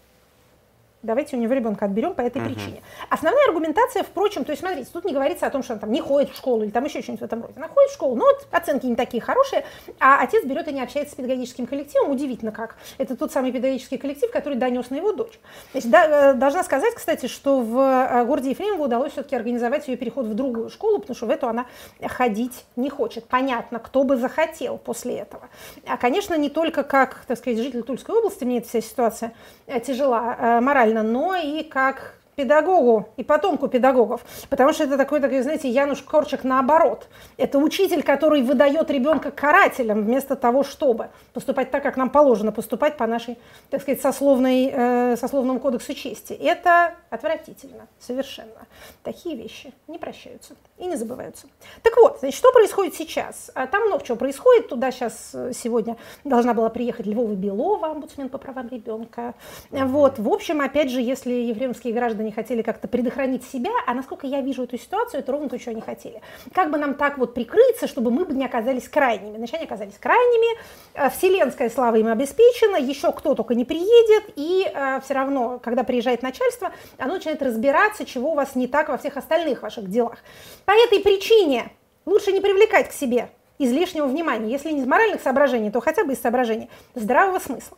[1.08, 2.46] Давайте у него ребенка отберем по этой uh-huh.
[2.46, 2.82] причине.
[3.10, 6.02] Основная аргументация, впрочем, то есть смотрите, тут не говорится о том, что он там не
[6.02, 7.54] ходит в школу или там еще что-нибудь в этом роде.
[7.56, 9.66] Она ходит в школу, но вот оценки не такие хорошие,
[10.00, 12.12] а отец берет и не общается с педагогическим коллективом.
[12.12, 12.76] Удивительно как.
[12.98, 15.40] Это тот самый педагогический коллектив, который донес на его дочь.
[15.72, 19.98] Значит, да, э, должна сказать, кстати, что в э, городе Ефремово удалось все-таки организовать ее
[19.98, 21.66] переход в другую школу, потому что в эту она
[22.06, 23.26] ходить не хочет.
[23.26, 25.50] Понятно, кто бы захотел после этого.
[25.88, 29.34] А, конечно, не только как, так сказать, житель Тульской области мне эта вся ситуация
[29.68, 35.42] э, тяжела морально, но и как педагогу и потомку педагогов, потому что это такой, такой,
[35.42, 37.08] знаете, Януш Корчик наоборот.
[37.36, 42.96] Это учитель, который выдает ребенка карателям вместо того, чтобы поступать так, как нам положено поступать
[42.96, 43.40] по нашей,
[43.72, 46.34] так сказать, сословной, э, сословному кодексу чести.
[46.34, 48.68] Это отвратительно, совершенно.
[49.02, 51.48] Такие вещи не прощаются и не забываются.
[51.82, 53.50] Так вот, значит, что происходит сейчас?
[53.56, 54.70] А, там много чего происходит.
[54.70, 59.34] Туда сейчас э, сегодня должна была приехать Львова Белова, омбудсмен по правам ребенка.
[59.72, 64.28] Вот, в общем, опять же, если ефремские граждане они хотели как-то предохранить себя, а насколько
[64.28, 66.22] я вижу эту ситуацию, это ровно то, что они хотели.
[66.54, 69.38] Как бы нам так вот прикрыться, чтобы мы бы не оказались крайними.
[69.38, 70.60] Значит, они оказались крайними,
[70.94, 75.84] э, вселенская слава им обеспечена, еще кто только не приедет, и э, все равно, когда
[75.84, 80.18] приезжает начальство, оно начинает разбираться, чего у вас не так во всех остальных ваших делах.
[80.66, 81.72] По этой причине
[82.06, 84.52] лучше не привлекать к себе излишнего внимания.
[84.52, 87.78] Если не из моральных соображений, то хотя бы из соображений здравого смысла.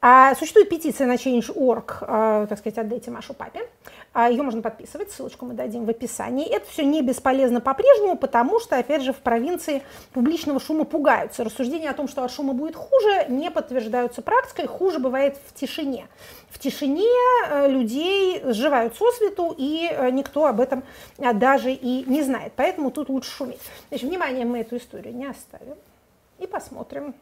[0.00, 3.68] А существует петиция на Change.org, э, так сказать, отдайте Машу папе.
[4.12, 6.46] А ее можно подписывать, ссылочку мы дадим в описании.
[6.46, 9.82] Это все не бесполезно по-прежнему, потому что, опять же, в провинции
[10.12, 11.42] публичного шума пугаются.
[11.42, 14.66] Рассуждения о том, что от шума будет хуже, не подтверждаются практикой.
[14.66, 16.06] Хуже бывает в тишине.
[16.48, 17.08] В тишине
[17.48, 20.84] э, людей сживают со свету, и э, никто об этом
[21.18, 22.52] даже и не знает.
[22.54, 23.60] Поэтому тут лучше шуметь.
[23.88, 25.76] Значит, внимание, мы эту историю не оставим.
[26.38, 27.14] И посмотрим.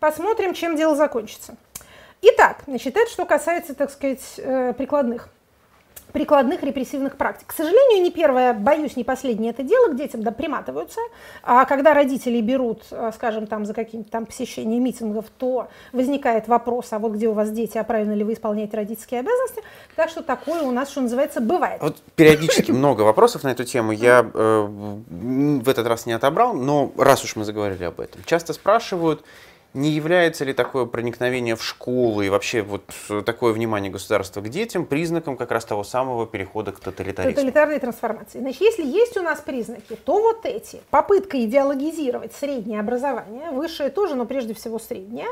[0.00, 1.56] Посмотрим, чем дело закончится.
[2.22, 5.28] Итак, значит, это что касается, так сказать, э, прикладных
[6.16, 7.48] прикладных репрессивных практик.
[7.48, 10.98] К сожалению, не первое, боюсь, не последнее это дело, к детям да, приматываются.
[11.42, 16.86] А когда родители берут, э, скажем, там за каким-то там посещение митингов, то возникает вопрос,
[16.92, 19.62] а вот где у вас дети, а правильно ли вы исполняете родительские обязанности.
[19.94, 21.82] Так что такое у нас, что называется, бывает.
[21.82, 26.92] Вот периодически много вопросов на эту тему я э, в этот раз не отобрал, но
[26.96, 29.22] раз уж мы заговорили об этом, часто спрашивают,
[29.74, 32.82] не является ли такое проникновение в школу и вообще вот
[33.24, 37.34] такое внимание государства к детям признаком как раз того самого перехода к тоталитаризму?
[37.34, 38.38] Тоталитарной трансформации.
[38.38, 40.80] Значит, если есть у нас признаки, то вот эти.
[40.90, 45.28] Попытка идеологизировать среднее образование, высшее тоже, но прежде всего среднее,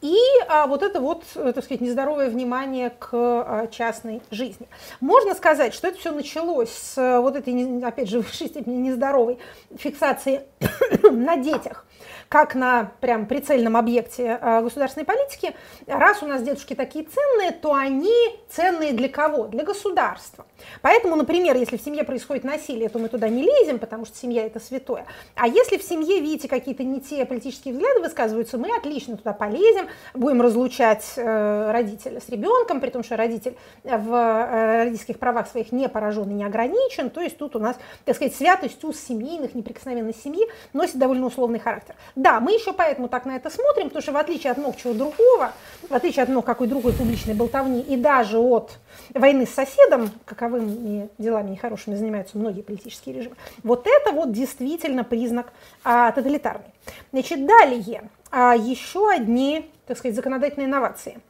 [0.00, 0.16] и
[0.48, 4.68] а, вот это вот, э, так сказать, нездоровое внимание к а, частной жизни.
[5.00, 8.76] Можно сказать, что это все началось с э, вот этой, опять же, в высшей степени
[8.76, 9.38] нездоровой
[9.76, 10.42] фиксации
[11.10, 11.84] на детях
[12.28, 15.54] как на прям прицельном объекте э, государственной политики,
[15.86, 18.14] раз у нас дедушки такие ценные, то они
[18.50, 19.46] ценные для кого?
[19.46, 20.44] Для государства.
[20.82, 24.44] Поэтому, например, если в семье происходит насилие, то мы туда не лезем, потому что семья
[24.44, 25.06] это святое.
[25.34, 29.88] А если в семье, видите, какие-то не те политические взгляды высказываются, мы отлично туда полезем,
[30.14, 35.72] будем разлучать э, родителя с ребенком, при том, что родитель в э, родительских правах своих
[35.72, 37.10] не поражен и не ограничен.
[37.10, 41.58] То есть тут у нас, так сказать, святость уз семейных, неприкосновенность семьи носит довольно условный
[41.58, 41.94] характер.
[42.18, 44.92] Да, мы еще поэтому так на это смотрим, потому что в отличие от много чего
[44.92, 45.52] другого,
[45.88, 48.72] в отличие от много какой другой публичной болтовни и даже от
[49.14, 55.52] войны с соседом, каковыми делами нехорошими занимаются многие политические режимы, вот это вот действительно признак
[55.84, 56.74] а, тоталитарный.
[57.12, 61.20] Значит, далее а, еще одни, так сказать, законодательные инновации.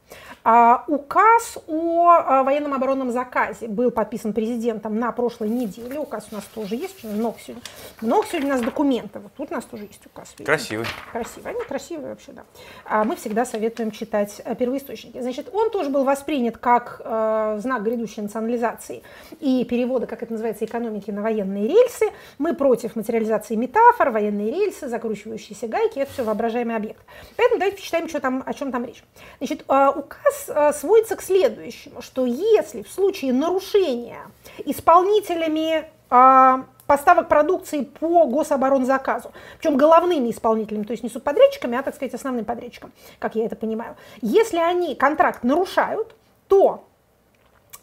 [0.43, 5.99] А, указ о а, военном оборонном заказе был подписан президентом на прошлой неделе.
[5.99, 7.63] Указ у нас тоже есть, много сегодня.
[8.01, 9.23] Много сегодня у нас документов.
[9.23, 10.29] Вот тут у нас тоже есть указ.
[10.29, 10.45] Видите?
[10.45, 10.85] Красивый.
[11.11, 11.51] Красивый.
[11.51, 12.43] Они красивые вообще, да.
[12.85, 15.21] А мы всегда советуем читать э, первоисточники.
[15.21, 19.03] Значит, он тоже был воспринят как э, знак грядущей национализации
[19.39, 22.05] и перевода, как это называется, экономики на военные рельсы.
[22.37, 25.99] Мы против материализации метафор, военные рельсы, закручивающиеся гайки.
[25.99, 27.01] Это все воображаемый объект.
[27.35, 29.03] Поэтому давайте почитаем, что там, о чем там речь.
[29.39, 34.19] Значит, э, указ рассказ э, сводится к следующему, что если в случае нарушения
[34.65, 41.95] исполнителями а, поставок продукции по гособоронзаказу, причем головными исполнителями, то есть не субподрядчиками, а, так
[41.95, 43.95] сказать, основным подрядчиком, как я это понимаю.
[44.21, 46.15] Если они контракт нарушают,
[46.47, 46.85] то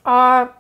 [0.04, 0.52] а,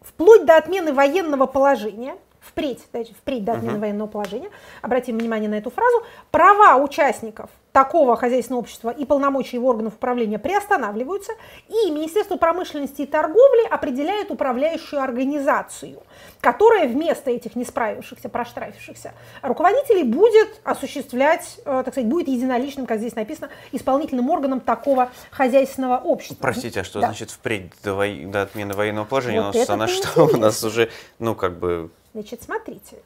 [0.00, 2.80] вплоть до отмены военного положения впредь,
[3.18, 3.80] впредь до отмены uh-huh.
[3.80, 4.50] военного положения,
[4.82, 10.38] обратим внимание на эту фразу, права участников такого хозяйственного общества и полномочия его органов управления
[10.38, 11.32] приостанавливаются,
[11.68, 16.02] и Министерство промышленности и торговли определяет управляющую организацию,
[16.40, 22.98] которая вместо этих не справившихся, проштрафившихся руководителей будет осуществлять, э, так сказать, будет единоличным, как
[22.98, 26.42] здесь написано, исполнительным органом такого хозяйственного общества.
[26.42, 27.06] Простите, а что да.
[27.06, 28.06] значит впредь до, во...
[28.06, 29.40] до отмены военного положения?
[29.40, 30.26] Вот у нас она что?
[30.26, 31.90] У нас уже, ну, как бы...
[32.14, 32.96] Значит, смотрите,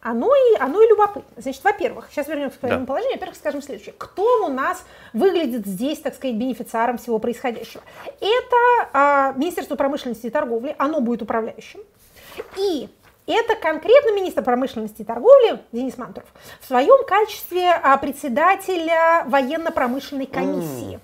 [0.00, 1.30] оно и, оно и любопытно.
[1.36, 2.88] Значит, во-первых, сейчас вернемся к военному да.
[2.88, 3.14] положению.
[3.14, 3.94] Во-первых, скажем следующее.
[3.96, 7.82] Кто у нас выглядит здесь, так сказать, бенефициаром всего происходящего?
[8.20, 8.56] Это
[8.92, 11.80] а, Министерство промышленности и торговли, оно будет управляющим.
[12.56, 12.88] И
[13.26, 16.28] это конкретно министр промышленности и торговли Денис Мантуров
[16.60, 20.98] в своем качестве а, председателя военно-промышленной комиссии.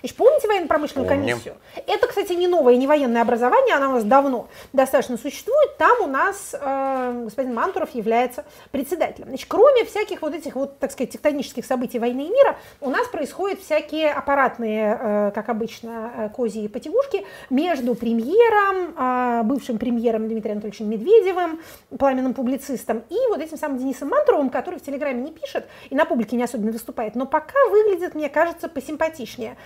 [0.00, 1.28] Значит, помните военно-промышленную Помним.
[1.28, 1.54] комиссию?
[1.86, 5.76] Это, кстати, не новое, не военное образование, она у нас давно достаточно существует.
[5.76, 9.28] Там у нас э, господин Мантуров является председателем.
[9.28, 13.08] Значит, кроме всяких вот этих вот, так сказать, тектонических событий войны и мира, у нас
[13.08, 20.28] происходят всякие аппаратные, э, как обычно, э, кози и потягушки между премьером, э, бывшим премьером
[20.28, 21.55] Дмитрием Анатольевичем Медведевым,
[21.98, 26.04] пламенным публицистом, и вот этим самым Денисом Мантуровым, который в Телеграме не пишет и на
[26.04, 29.56] публике не особенно выступает, но пока выглядит, мне кажется, посимпатичнее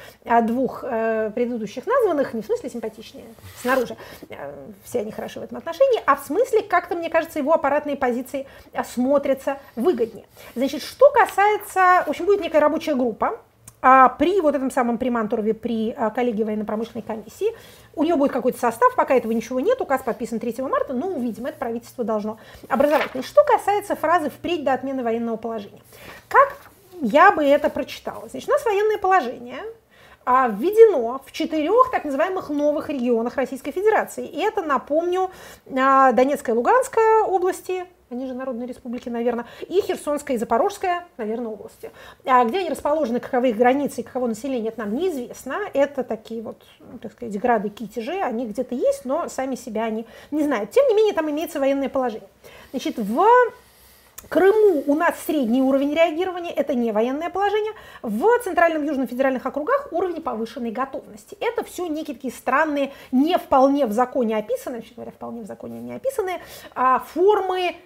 [0.43, 3.27] двух э, предыдущих названных, не в смысле симпатичнее,
[3.63, 3.97] снаружи,
[4.29, 7.97] э, все они хороши в этом отношении, а в смысле, как-то, мне кажется, его аппаратные
[7.97, 8.47] позиции
[8.85, 10.27] смотрятся выгоднее.
[10.55, 13.41] Значит, что касается, в общем, будет некая рабочая группа,
[13.81, 17.55] при вот этом самом Примантурове, при а, коллегии военно-промышленной комиссии,
[17.95, 21.47] у нее будет какой-то состав, пока этого ничего нет, указ подписан 3 марта, но увидим,
[21.47, 22.39] это правительство должно
[22.69, 23.09] образовать.
[23.15, 25.81] И что касается фразы «впредь до отмены военного положения».
[26.29, 26.57] Как
[27.01, 28.29] я бы это прочитала?
[28.29, 29.63] Значит, у нас военное положение,
[30.27, 34.27] а, введено в четырех так называемых новых регионах Российской Федерации.
[34.27, 35.31] И это, напомню,
[35.75, 41.53] а, Донецкая и Луганская области, они же народные республики, наверное, и Херсонская и Запорожская, наверное,
[41.53, 41.93] области.
[42.25, 45.59] А где они расположены, каковы их границы и каково население, это нам неизвестно.
[45.73, 50.07] Это такие вот, ну, так сказать, грады, китежи, они где-то есть, но сами себя они
[50.33, 50.73] не знают.
[50.73, 52.29] Тем не менее, там имеется военное положение.
[52.73, 53.25] Значит, в
[54.29, 57.73] Крыму у нас средний уровень реагирования, это не военное положение.
[58.03, 61.39] В Центральном Южном федеральных округах уровень повышенной готовности.
[61.41, 65.81] Это все некие такие странные, не вполне в законе описанные, вообще говоря, вполне в законе
[65.81, 66.41] не описанные,
[66.75, 67.77] а формы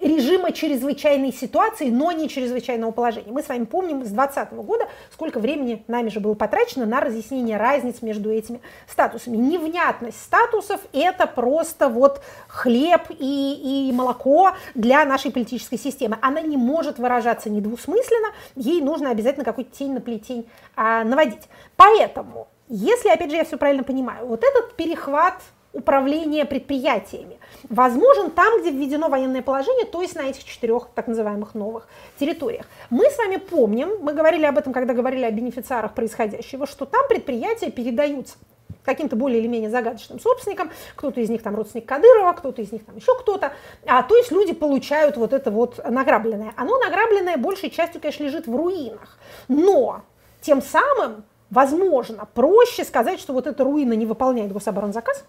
[0.00, 3.30] режима чрезвычайной ситуации, но не чрезвычайного положения.
[3.30, 7.56] Мы с вами помним с 2020 года, сколько времени нами же было потрачено на разъяснение
[7.56, 9.36] разниц между этими статусами.
[9.36, 16.18] Невнятность статусов– это просто вот хлеб и, и молоко для нашей политической системы.
[16.20, 21.48] Она не может выражаться недвусмысленно, ей нужно обязательно какую-то тень на плетень а, наводить.
[21.76, 25.40] Поэтому, если, опять же, я все правильно понимаю, вот этот перехват
[25.72, 27.38] управления предприятиями.
[27.68, 32.66] Возможен там, где введено военное положение, то есть на этих четырех так называемых новых территориях.
[32.90, 37.06] Мы с вами помним, мы говорили об этом, когда говорили о бенефициарах происходящего, что там
[37.08, 38.36] предприятия передаются
[38.84, 42.84] каким-то более или менее загадочным собственникам, кто-то из них там родственник Кадырова, кто-то из них
[42.84, 43.52] там еще кто-то,
[43.86, 46.52] а, то есть люди получают вот это вот награбленное.
[46.56, 50.02] Оно награбленное большей частью, конечно, лежит в руинах, но
[50.40, 55.24] тем самым, возможно, проще сказать, что вот эта руина не выполняет гособоронзаказ,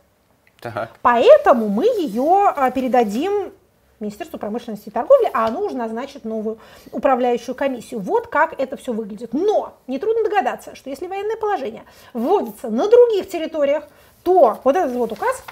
[0.63, 0.91] так.
[1.01, 3.51] Поэтому мы ее а, передадим
[3.99, 6.59] Министерству промышленности и торговли, а оно уже назначит новую
[6.91, 7.99] управляющую комиссию.
[8.01, 9.33] Вот как это все выглядит.
[9.33, 13.85] Но нетрудно догадаться, что если военное положение вводится на других территориях,
[14.23, 15.43] то вот этот вот указ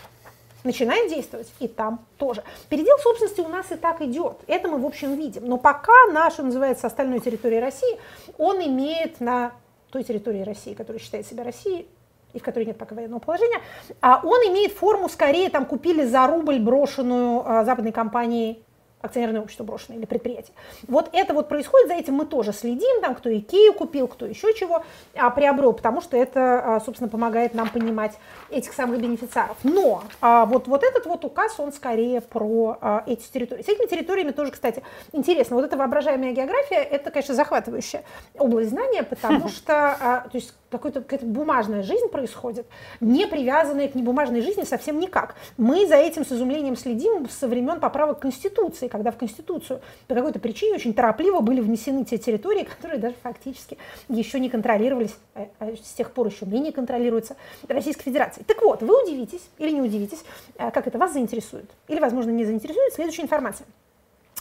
[0.64, 2.44] начинает действовать и там тоже.
[2.70, 4.38] Передел собственности у нас и так идет.
[4.48, 5.46] Это мы, в общем, видим.
[5.46, 8.00] Но пока наша, называется, остальной территории России,
[8.38, 9.54] он имеет на
[9.92, 11.88] той территории России, которая считает себя Россией,
[12.34, 13.62] и в которой нет пока военного положения,
[14.02, 18.64] а он имеет форму, скорее, там купили за рубль брошенную а, западной компанией
[19.02, 20.56] акционерное общество брошенное или предприятие.
[20.88, 24.54] Вот это вот происходит, за этим мы тоже следим, там, кто Икею купил, кто еще
[24.54, 24.84] чего
[25.16, 28.14] а, приобрел, потому что это, а, собственно, помогает нам понимать
[28.50, 29.58] этих самых бенефициаров.
[29.64, 33.64] Но а, вот, вот этот вот указ, он скорее про а, эти территории.
[33.64, 35.56] С этими территориями тоже, кстати, интересно.
[35.56, 38.04] Вот эта воображаемая география, это, конечно, захватывающая
[38.38, 42.66] область знания, потому что, а, то есть, какая-то какая бумажная жизнь происходит,
[43.00, 45.36] не привязанная к небумажной жизни совсем никак.
[45.58, 50.40] Мы за этим с изумлением следим со времен поправок Конституции, когда в Конституцию по какой-то
[50.40, 55.76] причине очень торопливо были внесены те территории, которые даже фактически еще не контролировались, а, а
[55.76, 57.36] с тех пор еще менее контролируются
[57.68, 58.46] Российской Федерацией.
[58.46, 60.24] Так вот, вы удивитесь или не удивитесь,
[60.58, 63.68] а, как это вас заинтересует, или, возможно, не заинтересует следующая информация.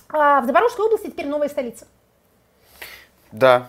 [0.08, 1.86] А, в Запорожской области теперь новая столица.
[3.32, 3.68] Да,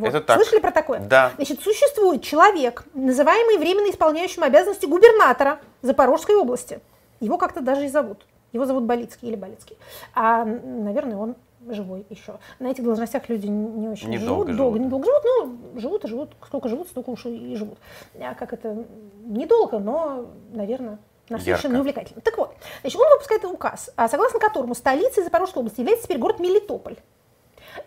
[0.00, 0.08] вот.
[0.08, 0.36] Это так.
[0.36, 1.00] Слышали про такое?
[1.00, 1.32] Да.
[1.36, 6.80] Значит, существует человек, называемый временно исполняющим обязанности губернатора Запорожской области.
[7.20, 8.26] Его как-то даже и зовут.
[8.52, 9.76] Его зовут Болицкий или Болицкий.
[10.14, 11.36] А, наверное, он
[11.68, 12.38] живой еще.
[12.58, 14.86] На этих должностях люди не очень Не живут, долго долго, живут.
[14.86, 15.22] недолго живут,
[15.74, 17.78] но живут и живут, сколько живут, столько уж и живут.
[18.18, 18.84] А как это,
[19.24, 21.76] недолго, но, наверное, насыщенно Ярко.
[21.76, 22.20] и увлекательно.
[22.22, 26.40] Так вот, значит, он выпускает указ, а, согласно которому столицей Запорожской области является теперь город
[26.40, 26.96] Мелитополь.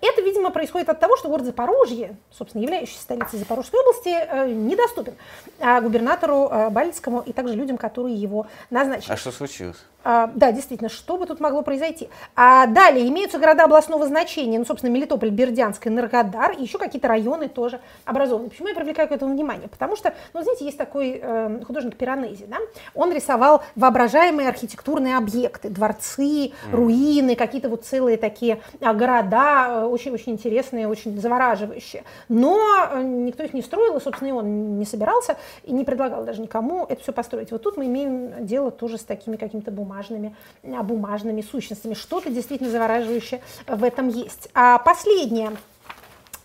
[0.02, 5.16] Это, видимо, происходит от того, что город Запорожье, собственно, являющийся столицей Запорожской области, э, недоступен
[5.60, 9.12] а, губернатору э, Бальцкому и также людям, которые его назначили.
[9.12, 9.78] А что случилось?
[10.04, 12.10] А, да, действительно, что бы тут могло произойти?
[12.36, 17.48] А далее имеются города областного значения, ну, собственно, Мелитополь, Бердянск, Энергодар, и еще какие-то районы
[17.48, 18.50] тоже образованы.
[18.50, 19.68] Почему я привлекаю к этому внимание?
[19.70, 22.58] Потому что, ну, знаете, есть такой э, художник Пиранези, да?
[22.94, 30.34] Он рисовал воображаемые архитектурные объекты, дворцы, руины, какие-то вот целые такие а, города, э, очень-очень
[30.34, 32.04] интересные, очень завораживающие.
[32.28, 32.60] Но
[32.92, 36.42] э, никто их не строил, и, собственно, и он не собирался, и не предлагал даже
[36.42, 37.52] никому это все построить.
[37.52, 41.94] Вот тут мы имеем дело тоже с такими какими-то бумажными, а, бумажными сущностями.
[41.94, 44.50] Что-то действительно завораживающее в этом есть.
[44.54, 45.52] А последнее,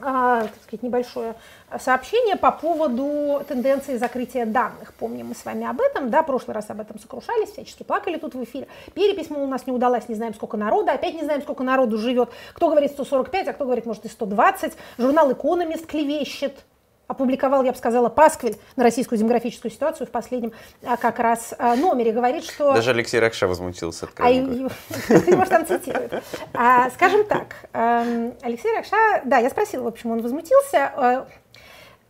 [0.01, 1.35] а, так сказать, небольшое
[1.81, 4.95] сообщение по поводу тенденции закрытия данных.
[4.95, 8.35] Помним мы с вами об этом, да, прошлый раз об этом сокрушались, всячески плакали тут
[8.35, 8.69] в эфире.
[8.95, 11.99] Перепись, мол, у нас не удалась, не знаем, сколько народа, опять не знаем, сколько народу
[11.99, 12.31] живет.
[12.55, 14.75] Кто говорит 145, а кто говорит, может, и 120.
[14.99, 16.59] Журнал «Экономист» клевещет,
[17.19, 20.53] опубликовал, я бы сказала, пасквиль на российскую демографическую ситуацию в последнем
[20.85, 22.13] а, как раз а, номере.
[22.13, 22.75] Говорит, что...
[22.75, 24.69] Даже Алексей Ракша возмутился А откровенно
[25.09, 25.25] говоря.
[25.27, 26.23] и- может, там цитирует.
[26.53, 30.93] А, скажем так, эм, Алексей Ракша, да, я спросила, в общем, он возмутился.
[30.97, 31.25] э,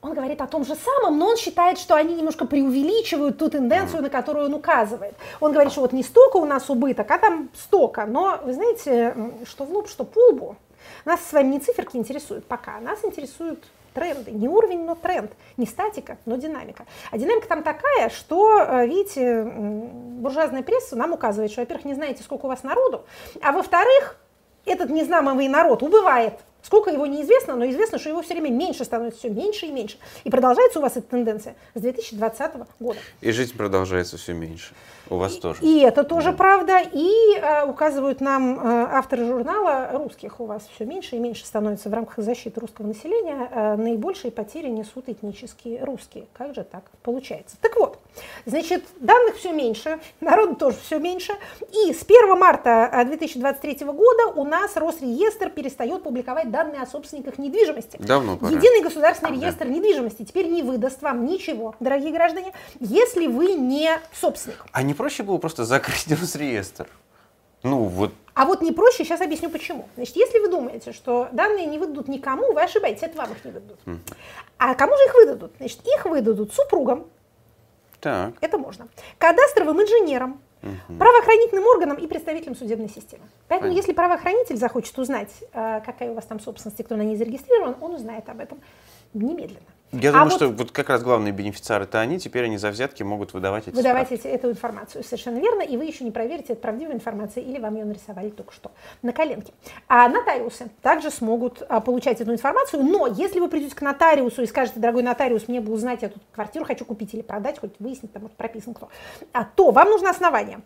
[0.01, 4.03] Он говорит о том же самом, но он считает, что они немножко преувеличивают ту тенденцию,
[4.03, 5.15] на которую он указывает.
[5.41, 8.05] Он говорит, что вот не столько у нас убыток, а там столько.
[8.07, 10.57] Но вы знаете, что в лоб, что по лбу.
[11.05, 13.63] Нас с вами не циферки интересуют пока, нас интересуют
[13.99, 14.31] тренды.
[14.31, 15.33] Не уровень, но тренд.
[15.57, 16.87] Не статика, но динамика.
[17.11, 22.23] А динамика там такая, что, э, видите, буржуазная пресса нам указывает, что, во-первых, не знаете,
[22.23, 23.05] сколько у вас народу,
[23.43, 24.17] а во-вторых,
[24.65, 26.35] этот незнамый народ убывает.
[26.63, 29.97] Сколько его неизвестно, но известно, что его все время меньше становится, все меньше и меньше.
[30.25, 32.99] И продолжается у вас эта тенденция с 2020 года.
[33.21, 34.75] И жизнь продолжается все меньше.
[35.09, 35.63] У вас тоже.
[35.63, 36.81] И это тоже правда.
[36.93, 41.89] И э, указывают нам э, авторы журнала русских у вас все меньше и меньше становится
[41.89, 43.49] в рамках защиты русского населения.
[43.51, 46.27] э, наибольшие потери несут этнические русские.
[46.35, 47.57] Как же так получается?
[47.63, 47.99] Так вот,
[48.47, 51.33] значит, данных все меньше, народу тоже все меньше.
[51.73, 57.39] И с 1 марта э, 2023 года у нас Росреестр перестает публиковать данные о собственниках
[57.39, 57.99] недвижимости.
[58.01, 58.53] Давно пора.
[58.53, 64.65] Единый государственный реестр недвижимости теперь не выдаст вам ничего, дорогие граждане, если вы не собственник.
[64.73, 66.89] А не проще было просто закрыть Росреестр?
[67.65, 69.89] Ну, вот А вот не проще, сейчас объясню почему.
[69.97, 73.51] Значит, если вы думаете, что данные не выдадут никому, вы ошибаетесь, это вам их не
[73.51, 73.79] выдадут.
[74.59, 75.53] А кому же их выдадут?
[75.59, 77.07] Значит, их выдадут супругам,
[78.01, 78.35] так.
[78.41, 78.89] это можно,
[79.19, 80.41] кадастровым инженерам,
[80.99, 83.23] правоохранительным органам и представителям судебной системы.
[83.49, 83.77] Поэтому, Понятно.
[83.77, 87.77] если правоохранитель захочет узнать, э, какая у вас там собственность и кто на ней зарегистрирован,
[87.81, 88.61] он узнает об этом
[89.15, 89.61] немедленно.
[89.91, 92.69] Я А думаю, вот- что вот как раз главные бенефициары это они, теперь они за
[92.71, 95.03] взятки могут выдавать эти Выдавать эти- эту информацию.
[95.03, 98.53] Совершенно верно, и вы еще не проверите, это правдивая информация или вам ее нарисовали только
[98.53, 98.71] что
[99.01, 99.53] на коленке.
[99.89, 104.47] А нотариусы также смогут а, получать эту информацию, но если вы придете к нотариусу и
[104.47, 108.13] скажете, дорогой нотариус, мне бы узнать, я тут квартиру хочу купить или продать, хоть выяснить,
[108.13, 108.89] там может, прописан кто,
[109.33, 110.61] а, то вам нужно основание.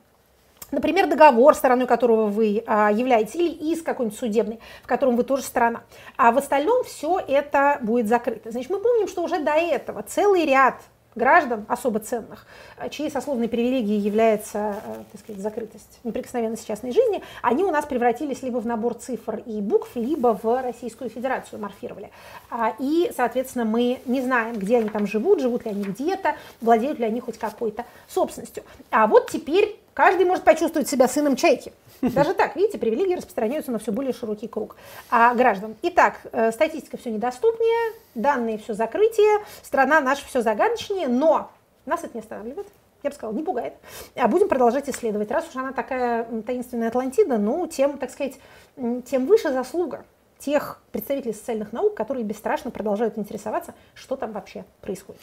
[0.72, 5.42] Например, договор, стороной которого вы а, являетесь, или иск какой-нибудь судебный, в котором вы тоже
[5.42, 5.82] сторона.
[6.16, 8.50] А в остальном все это будет закрыто.
[8.50, 10.76] Значит, мы помним, что уже до этого целый ряд
[11.14, 12.46] граждан особо ценных,
[12.78, 17.84] а, чьей сословной привилегией является, а, так сказать, закрытость, неприкосновенность частной жизни, они у нас
[17.84, 22.10] превратились либо в набор цифр и букв, либо в Российскую Федерацию морфировали.
[22.50, 26.98] А, И, соответственно, мы не знаем, где они там живут, живут ли они где-то, владеют
[26.98, 28.64] ли они хоть какой-то собственностью.
[28.90, 31.72] А вот теперь каждый может почувствовать себя сыном чайки.
[32.00, 34.76] Даже так, видите, привилегии распространяются на все более широкий круг
[35.08, 35.76] а, граждан.
[35.82, 41.50] Итак, э, статистика все недоступнее, данные все закрытие, страна наша все загадочнее, но
[41.86, 42.66] нас это не останавливает.
[43.04, 43.74] Я бы сказала, не пугает.
[44.16, 45.30] А будем продолжать исследовать.
[45.30, 48.34] Раз уж она такая таинственная Атлантида, ну, тем, так сказать,
[48.76, 50.04] тем выше заслуга
[50.38, 55.20] тех представителей социальных наук, которые бесстрашно продолжают интересоваться, что там вообще происходит.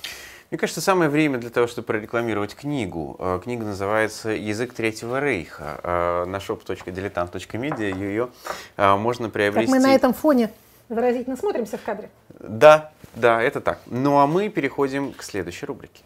[0.52, 3.16] Мне кажется, самое время для того, чтобы прорекламировать книгу.
[3.20, 5.80] Э, Книга называется «Язык Третьего Рейха».
[5.84, 8.30] Э, На shop.diletant.media ее
[8.76, 9.72] э, можно Как приобрести.
[9.72, 10.52] мы на этом фоне
[10.90, 12.10] выразительно смотримся в кадре.
[12.40, 13.80] Да, да, это так.
[13.86, 16.02] Ну а мы переходим к следующей рубрике.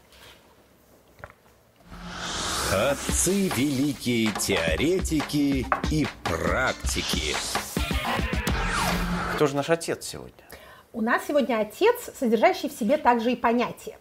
[2.73, 7.33] Отцы великие теоретики и практики.
[9.35, 10.33] Кто же наш отец сегодня?
[10.91, 13.97] У нас сегодня отец, содержащий в себе также и понятие.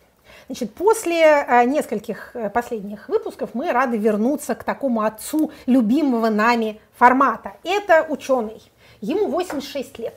[0.53, 6.78] Значит, после а, нескольких э, последних выпусков мы рады вернуться к такому отцу любимого нами
[6.94, 7.55] формата.
[7.64, 8.61] Это ученый.
[9.00, 10.14] Ему 86 лет.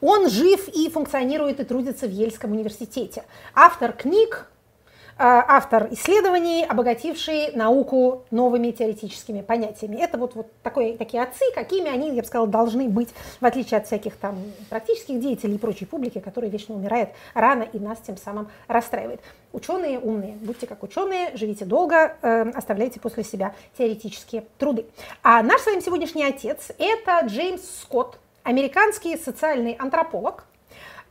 [0.00, 3.22] Он жив и функционирует и трудится в Ельском университете.
[3.54, 4.50] Автор книг,
[5.18, 9.96] автор исследований, обогативший науку новыми теоретическими понятиями.
[9.96, 13.08] Это вот, вот такой, такие отцы, какими они, я бы сказала, должны быть,
[13.40, 14.36] в отличие от всяких там
[14.68, 19.20] практических деятелей и прочей публики, которая вечно умирает рано и нас тем самым расстраивает.
[19.52, 24.84] Ученые умные, будьте как ученые, живите долго, э, оставляйте после себя теоретические труды.
[25.22, 30.44] А наш с вами сегодняшний отец– это Джеймс Скотт, американский социальный антрополог–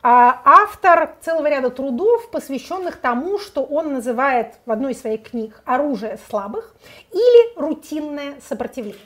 [0.08, 6.18] автор целого ряда трудов, посвященных тому, что он называет в одной из своих книг «Оружие
[6.28, 6.76] слабых»
[7.10, 9.00] или «Рутинное сопротивление».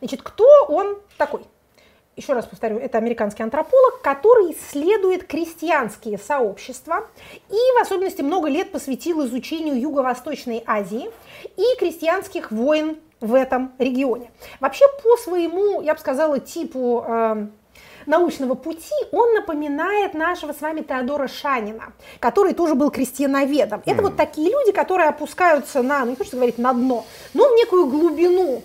[0.00, 1.42] Значит, кто он такой?
[2.16, 7.06] Еще раз повторю, это американский антрополог, который исследует крестьянские сообщества
[7.48, 11.10] и в особенности много лет посвятил изучению Юго-Восточной Азии
[11.56, 14.32] и крестьянских войн в этом регионе.
[14.58, 17.46] Вообще по своему, я бы сказала, типу э,
[18.06, 23.82] научного пути, он напоминает нашего с вами Теодора Шанина, который тоже был крестьяноведом.
[23.86, 27.56] Это вот такие люди, которые опускаются на, ну не хочется говорить на дно, но в
[27.56, 28.62] некую глубину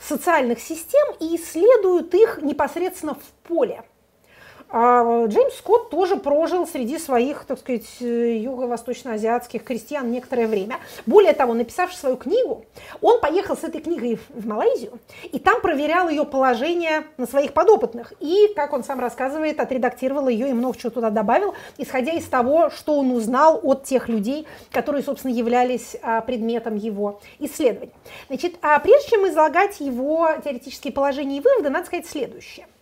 [0.00, 3.82] социальных систем и исследуют их непосредственно в поле.
[4.70, 10.76] А Джеймс Скотт тоже прожил среди своих, так сказать, юго-восточно-азиатских крестьян некоторое время.
[11.06, 12.66] Более того, написавший свою книгу,
[13.00, 18.12] он поехал с этой книгой в Малайзию и там проверял ее положение на своих подопытных.
[18.20, 22.68] И, как он сам рассказывает, отредактировал ее и много чего туда добавил, исходя из того,
[22.68, 27.92] что он узнал от тех людей, которые, собственно, являлись а, предметом его исследования.
[28.28, 32.66] Значит, а прежде чем излагать его теоретические положения и выводы, надо сказать следующее–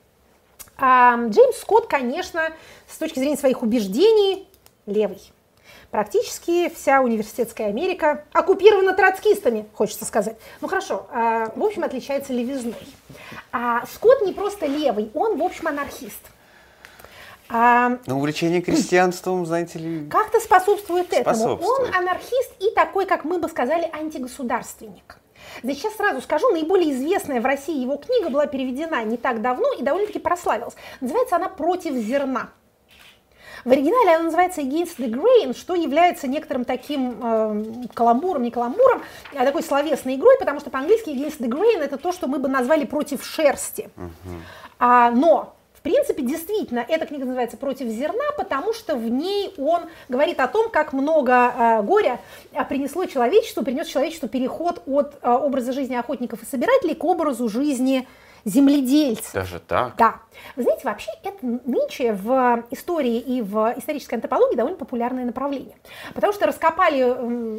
[0.78, 2.52] Джеймс Скотт, конечно,
[2.88, 4.48] с точки зрения своих убеждений,
[4.86, 5.20] левый.
[5.90, 10.36] Практически вся университетская Америка оккупирована троцкистами, хочется сказать.
[10.60, 12.74] Ну хорошо, а, в общем, отличается левизной.
[13.52, 16.20] А Скотт не просто левый, он, в общем, анархист.
[17.48, 20.08] А, Но увлечение крестьянством, знаете ли...
[20.08, 21.68] Как-то способствует, способствует этому.
[21.68, 25.16] Он анархист и такой, как мы бы сказали, антигосударственник.
[25.62, 29.72] Значит, сейчас сразу скажу, наиболее известная в России его книга была переведена не так давно
[29.78, 30.74] и довольно-таки прославилась.
[31.00, 32.50] Называется она «Против зерна».
[33.64, 39.02] В оригинале она называется Against the Grain, что является некоторым таким э, каламбуром, не каламбуром,
[39.34, 42.48] а такой словесной игрой, потому что по-английски Against the Grain это то, что мы бы
[42.48, 43.90] назвали против шерсти.
[43.96, 44.40] Uh-huh.
[44.78, 45.55] А, но
[45.86, 50.68] принципе, действительно, эта книга называется «Против зерна», потому что в ней он говорит о том,
[50.68, 52.18] как много э, горя
[52.52, 57.48] а, принесло человечеству, принес человечеству переход от э, образа жизни охотников и собирателей к образу
[57.48, 58.08] жизни
[58.46, 59.32] земледельцев.
[59.32, 59.96] Даже так?
[59.96, 60.20] Да.
[60.54, 65.74] Вы знаете, вообще это нынче в истории и в исторической антропологии довольно популярное направление.
[66.14, 67.02] Потому что раскопали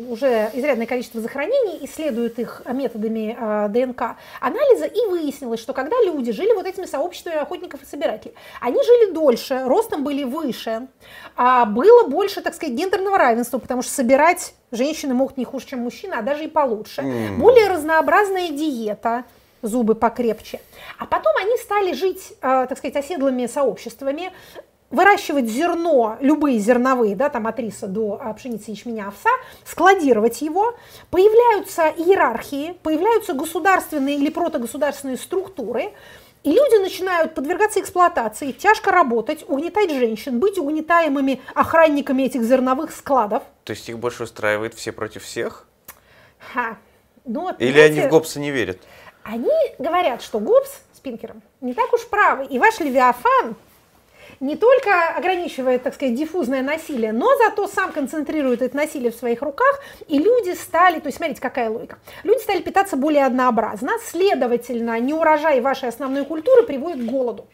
[0.09, 6.31] уже изрядное количество захоронений, исследуют их методами э, ДНК анализа, и выяснилось, что когда люди
[6.31, 10.87] жили вот этими сообществами охотников и собирателей, они жили дольше, ростом были выше,
[11.35, 15.79] а было больше, так сказать, гендерного равенства, потому что собирать женщины могут не хуже, чем
[15.79, 17.01] мужчины, а даже и получше.
[17.01, 17.37] Mm.
[17.37, 19.25] Более разнообразная диета,
[19.61, 20.61] зубы покрепче.
[20.97, 24.31] А потом они стали жить, э, так сказать, оседлыми сообществами,
[24.89, 29.29] выращивать зерно, любые зерновые, да, там от риса до а, пшеницы, ячменя, овса,
[29.65, 30.75] складировать его,
[31.11, 35.91] появляются иерархии, появляются государственные или протогосударственные структуры,
[36.43, 43.43] и люди начинают подвергаться эксплуатации, тяжко работать, угнетать женщин, быть угнетаемыми охранниками этих зерновых складов.
[43.65, 45.67] То есть их больше устраивает все против всех?
[46.53, 46.77] Ха.
[47.25, 48.79] Ну, Или знаете, они в Гоббса не верят?
[49.29, 53.55] Они говорят, что Гоббс с Пинкером не так уж правы, и ваш Левиафан
[54.39, 59.41] не только ограничивает, так сказать, диффузное насилие, но зато сам концентрирует это насилие в своих
[59.41, 64.97] руках, и люди стали, то есть смотрите, какая логика, люди стали питаться более однообразно, следовательно,
[64.99, 67.47] неурожай вашей основной культуры приводит к голоду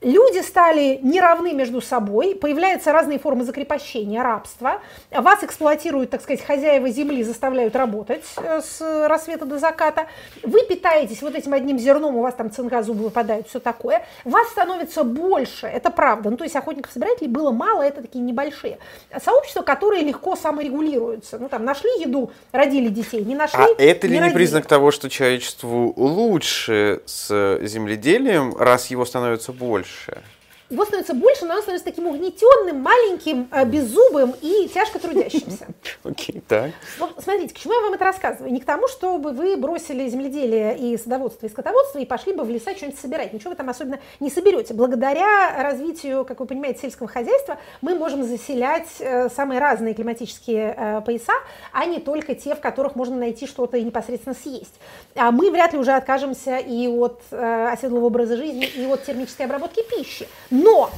[0.00, 4.80] люди стали неравны между собой, появляются разные формы закрепощения, рабства,
[5.10, 10.06] вас эксплуатируют, так сказать, хозяева земли, заставляют работать э, с рассвета до заката,
[10.42, 14.48] вы питаетесь вот этим одним зерном, у вас там цинга, зубы выпадают, все такое, вас
[14.48, 18.78] становится больше, это правда, ну то есть охотников-собирателей было мало, это такие небольшие.
[19.22, 24.14] Сообщества, которые легко саморегулируются, ну там нашли еду, родили детей, не нашли, А это не
[24.14, 24.34] ли не родили.
[24.34, 29.89] признак того, что человечеству лучше с земледелием, раз его становится больше?
[29.90, 30.39] Больше.
[30.70, 35.66] Его становится больше, но он становится таким угнетенным, маленьким, э, беззубым и тяжко трудящимся.
[36.04, 36.70] Окей, так.
[36.98, 38.52] Вот смотрите, к чему я вам это рассказываю?
[38.52, 42.50] Не к тому, чтобы вы бросили земледелие и садоводство, и скотоводство и пошли бы в
[42.50, 43.32] леса что-нибудь собирать.
[43.32, 44.72] Ничего вы там особенно не соберете.
[44.72, 51.00] Благодаря развитию, как вы понимаете, сельского хозяйства мы можем заселять э, самые разные климатические э,
[51.00, 51.32] пояса,
[51.72, 54.74] а не только те, в которых можно найти что-то и непосредственно съесть.
[55.16, 59.82] А мы вряд ли уже откажемся и от оседлого образа жизни, и от термической обработки
[59.82, 60.28] пищи.
[60.62, 60.90] Но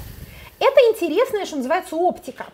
[0.58, 2.46] это интересная, что называется, оптика.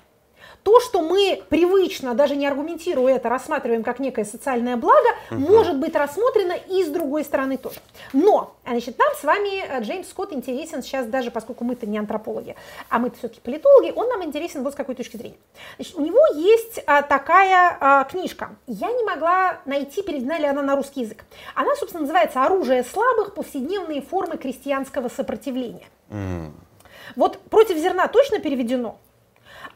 [0.63, 5.41] То, что мы привычно, даже не аргументируя это, рассматриваем как некое социальное благо, угу.
[5.41, 7.81] может быть рассмотрено и с другой стороны тоже.
[8.13, 12.57] Но, значит, нам с вами э, Джеймс Скотт интересен сейчас даже, поскольку мы-то не антропологи,
[12.91, 15.39] а мы-то все-таки политологи, он нам интересен вот с какой точки зрения.
[15.77, 18.57] Значит, у него есть а, такая а, книжка.
[18.67, 21.25] Я не могла найти, переведена ли она на русский язык.
[21.55, 23.35] Она, собственно, называется «Оружие слабых.
[23.35, 25.87] Повседневные формы крестьянского сопротивления».
[26.11, 26.53] Mm.
[27.17, 28.99] Вот против зерна точно переведено,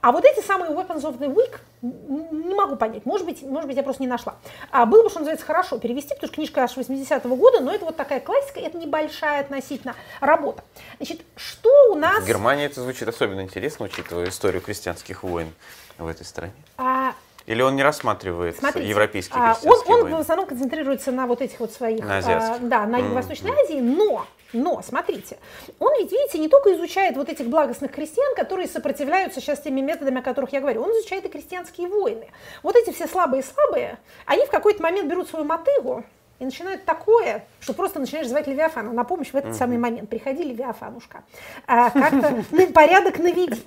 [0.02, 3.06] а вот эти самые Weapons of the Week не могу понять.
[3.06, 4.34] Может быть, может быть я просто не нашла.
[4.72, 7.84] А было бы, что называется, хорошо перевести, потому что книжка аж 80-го года, но это
[7.84, 10.64] вот такая классика, это небольшая относительно работа.
[10.96, 12.24] Значит, что у нас...
[12.24, 15.52] В Германии это звучит особенно интересно, учитывая историю крестьянских войн
[15.98, 16.52] в этой стране.
[16.78, 17.14] А,
[17.46, 21.42] или он не рассматривает Смотрите, европейские а, крестьянские он, он в основном концентрируется на вот
[21.42, 22.04] этих вот своих...
[22.04, 23.64] На а, да, на Юго-Восточной mm-hmm.
[23.64, 25.38] Азии, но но, смотрите,
[25.78, 30.20] он ведь, видите, не только изучает вот этих благостных крестьян, которые сопротивляются сейчас теми методами,
[30.20, 32.28] о которых я говорю, он изучает и крестьянские войны.
[32.62, 36.05] Вот эти все слабые-слабые, они в какой-то момент берут свою мотыгу,
[36.42, 40.11] и начинают такое, что просто начинаешь звать Левиафана на помощь в этот самый момент.
[40.11, 41.22] Приходи, Левиафанушка,
[41.68, 42.44] а, как-то
[42.74, 43.62] порядок наведи.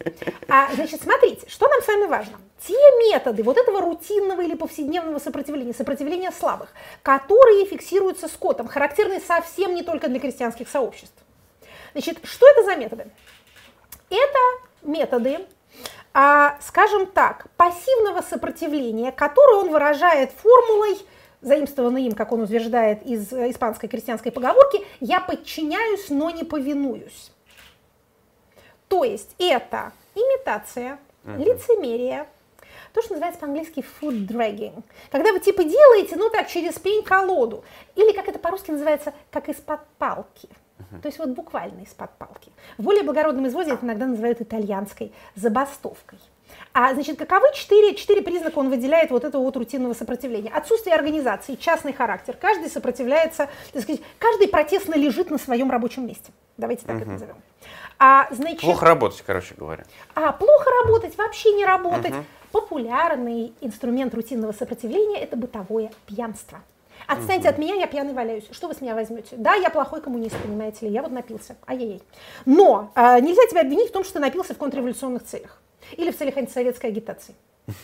[0.49, 2.37] А, значит, смотрите, что нам с вами важно.
[2.67, 2.73] Те
[3.09, 6.69] методы вот этого рутинного или повседневного сопротивления, сопротивления слабых,
[7.03, 11.15] которые фиксируются скотом, характерны совсем не только для крестьянских сообществ.
[11.93, 13.07] Значит, что это за методы?
[14.09, 14.39] Это
[14.81, 15.45] методы,
[16.13, 20.97] а, скажем так, пассивного сопротивления, которые он выражает формулой
[21.41, 27.31] заимствованный им, как он утверждает, из э, испанской крестьянской поговорки, я подчиняюсь, но не повинуюсь.
[28.87, 31.37] То есть это имитация, uh-huh.
[31.37, 32.25] лицемерие,
[32.95, 34.81] то, что называется по-английски food dragging.
[35.11, 37.63] Когда вы типа делаете, ну так, через пень-колоду.
[37.95, 40.47] Или как это по-русски называется, как из-под палки.
[40.79, 41.01] Uh-huh.
[41.01, 42.51] То есть вот буквально из-под палки.
[42.77, 46.19] В более благородном изводе это иногда называют итальянской забастовкой.
[46.73, 50.51] А, значит, каковы четыре, четыре признака он выделяет вот этого вот рутинного сопротивления?
[50.51, 52.37] Отсутствие организации, частный характер.
[52.39, 56.31] Каждый сопротивляется, так сказать, каждый протестно лежит на своем рабочем месте.
[56.57, 57.01] Давайте так угу.
[57.03, 57.35] это назовем.
[57.99, 59.83] А, значит, плохо работать, короче говоря.
[60.15, 62.11] А, плохо работать, вообще не работать.
[62.11, 62.25] Угу.
[62.55, 66.61] Популярный инструмент рутинного сопротивления– это бытовое пьянство.
[67.05, 67.53] Отстаньте угу.
[67.53, 68.45] от меня, я пьяный валяюсь.
[68.49, 69.35] Что вы с меня возьмете?
[69.35, 71.57] Да, я плохой коммунист, понимаете ли, я вот напился.
[71.67, 72.01] Ай-яй-яй.
[72.45, 75.61] Но э, нельзя тебя обвинить в том, что ты напился в контрреволюционных целях
[75.97, 77.35] или в целях антисоветской агитации.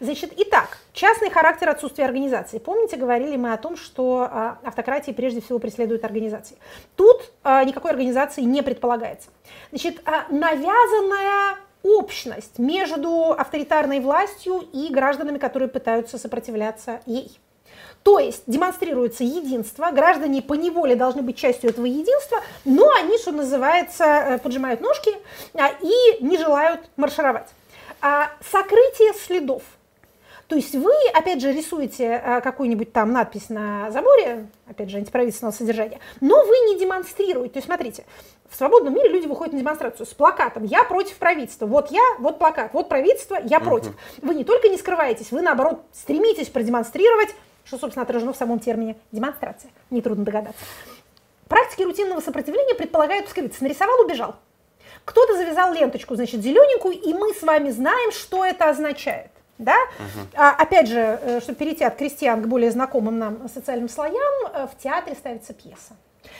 [0.00, 2.56] Значит, итак, частный характер отсутствия организации.
[2.56, 6.56] Помните, говорили мы о том, что а, автократии прежде всего преследуют организации.
[6.96, 9.28] Тут а, никакой организации не предполагается.
[9.70, 17.38] Значит, а, навязанная общность между авторитарной властью и гражданами, которые пытаются сопротивляться ей.
[18.02, 23.32] То есть демонстрируется единство, граждане по неволе должны быть частью этого единства, но они, что
[23.32, 25.14] называется, э, поджимают ножки
[25.54, 27.48] а, и не желают маршировать.
[28.00, 29.62] А, сокрытие следов.
[30.48, 35.54] То есть вы, опять же, рисуете э, какую-нибудь там надпись на заборе, опять же, антиправительственного
[35.54, 37.52] содержания, но вы не демонстрируете.
[37.52, 38.04] То есть смотрите,
[38.48, 42.38] в свободном мире люди выходят на демонстрацию с плакатом «Я против правительства», вот я, вот
[42.38, 43.92] плакат, вот правительство, я против.
[44.22, 47.34] Вы не только не скрываетесь, вы, наоборот, стремитесь продемонстрировать
[47.68, 49.70] что, собственно, отражено в самом термине демонстрация.
[49.90, 50.60] Нетрудно догадаться.
[51.48, 53.62] Практики рутинного сопротивления предполагают скрыться.
[53.62, 54.36] Нарисовал, убежал.
[55.04, 59.30] Кто-то завязал ленточку, значит, зелененькую, и мы с вами знаем, что это означает.
[59.58, 59.76] Да?
[59.98, 60.26] Угу.
[60.36, 64.66] А, опять же, э, чтобы перейти от крестьян к более знакомым нам социальным слоям, э,
[64.66, 65.96] в театре ставится пьеса,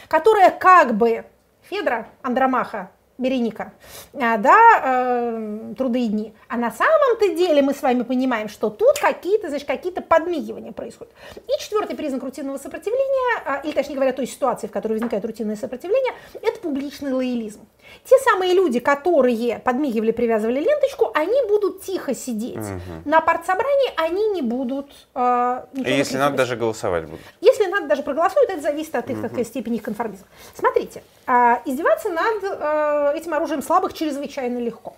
[0.08, 1.24] которая как бы
[1.62, 3.72] Федра Андромаха Береника,
[4.14, 6.34] а, да, э, трудные дни.
[6.46, 11.12] А на самом-то деле мы с вами понимаем, что тут какие-то, значит, какие-то подмигивания происходят.
[11.34, 15.56] И четвертый признак рутинного сопротивления, а, или точнее говоря, той ситуации, в которой возникает рутинное
[15.56, 17.66] сопротивление, это публичный лоялизм.
[18.04, 22.56] Те самые люди, которые подмигивали, привязывали ленточку, они будут тихо сидеть.
[22.56, 23.02] Угу.
[23.04, 24.90] На партсобрании они не будут...
[25.14, 27.20] Э, И если надо, даже голосовать будут.
[27.40, 29.44] Если надо, даже проголосуют, это зависит от их угу.
[29.44, 30.26] степени их конформизма.
[30.54, 34.96] Смотрите, э, издеваться над э, этим оружием слабых чрезвычайно легко.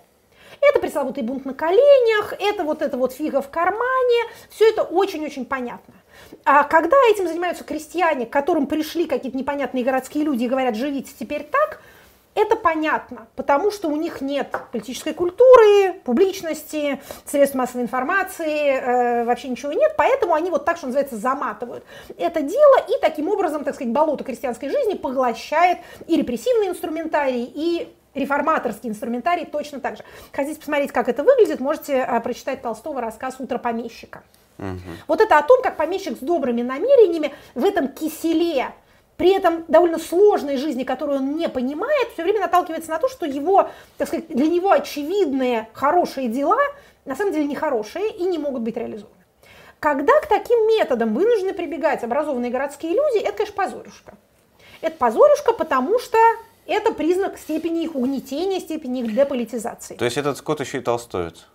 [0.61, 5.45] Это пресловутый бунт на коленях, это вот это вот фига в кармане, все это очень-очень
[5.45, 5.95] понятно.
[6.45, 11.11] А когда этим занимаются крестьяне, к которым пришли какие-то непонятные городские люди и говорят, живите
[11.19, 11.81] теперь так,
[12.41, 19.49] Это понятно, потому что у них нет политической культуры, публичности, средств массовой информации, э, вообще
[19.49, 21.83] ничего нет, поэтому они вот так, что называется, заматывают
[22.17, 27.93] это дело и таким образом, так сказать, болото крестьянской жизни поглощает и репрессивный инструментарий, и
[28.13, 30.03] реформаторский инструментарий точно так же.
[30.33, 34.23] Хотите посмотреть, как это выглядит, можете э, прочитать Толстого рассказ «Утро помещика».
[34.57, 34.79] Угу.
[35.07, 38.73] Вот это о том, как помещик с добрыми намерениями в этом киселе
[39.21, 43.27] при этом довольно сложной жизни, которую он не понимает, все время наталкивается на то, что
[43.27, 43.69] его,
[43.99, 46.57] так сказать, для него очевидные хорошие дела
[47.05, 49.23] на самом деле нехорошие и не могут быть реализованы.
[49.79, 54.13] Когда к таким методам вынуждены прибегать образованные городские люди, это, конечно, позорюшка.
[54.81, 56.17] Это позорюшка, потому что
[56.65, 59.97] это признак степени их угнетения, степени их деполитизации.
[59.97, 61.45] То есть этот Скотт еще и толстоец?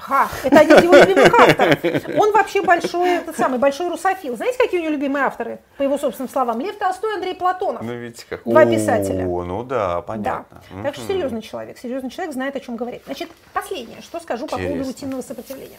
[0.00, 1.78] Ха, это один из его любимых авторов.
[2.18, 4.36] Он вообще большой, этот самый большой русофил.
[4.36, 6.60] Знаете, какие у него любимые авторы, по его собственным словам?
[6.60, 7.82] Лев Толстой, Андрей Платонов.
[7.82, 8.42] Ну, видите как.
[8.44, 9.26] Два писателя.
[9.26, 10.62] О, ну да, понятно.
[10.70, 10.82] Да.
[10.82, 11.78] Так что серьезный человек.
[11.78, 13.02] Серьезный человек знает, о чем говорить.
[13.04, 15.78] Значит, последнее, что скажу по поводу рутинного сопротивления.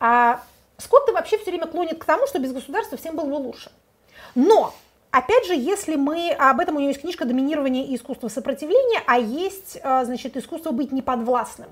[0.00, 0.40] А,
[0.76, 3.70] Скотт вообще все время клонит к тому, что без государства всем было бы лучше.
[4.34, 4.74] Но
[5.10, 9.18] Опять же, если мы, об этом у него есть книжка «Доминирование и искусство сопротивления», а
[9.18, 11.68] есть, а, значит, искусство быть неподвластным.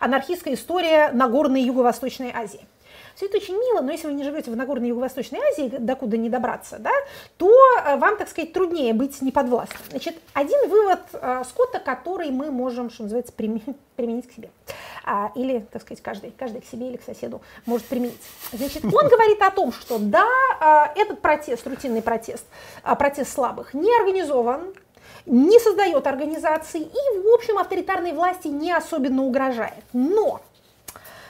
[0.00, 2.66] Анархистская история Нагорной Юго-Восточной Азии.
[3.14, 6.28] Все это очень мило, но если вы не живете в Нагорной Юго-Восточной Азии, докуда не
[6.28, 6.90] добраться, да,
[7.36, 9.82] то а, вам, так сказать, труднее быть неподвластным.
[9.90, 14.50] Значит, один вывод э, Скотта, который мы можем, что называется, применить к себе
[15.12, 18.20] а, или, так сказать, каждый, каждый к себе или к соседу может применить.
[18.52, 20.28] Значит, он говорит о том, что да,
[20.60, 22.44] а, этот протест, рутинный протест,
[22.84, 24.72] а, протест слабых, не организован,
[25.26, 29.82] не создает организации и, в общем, авторитарной власти не особенно угрожает.
[29.92, 30.40] Но,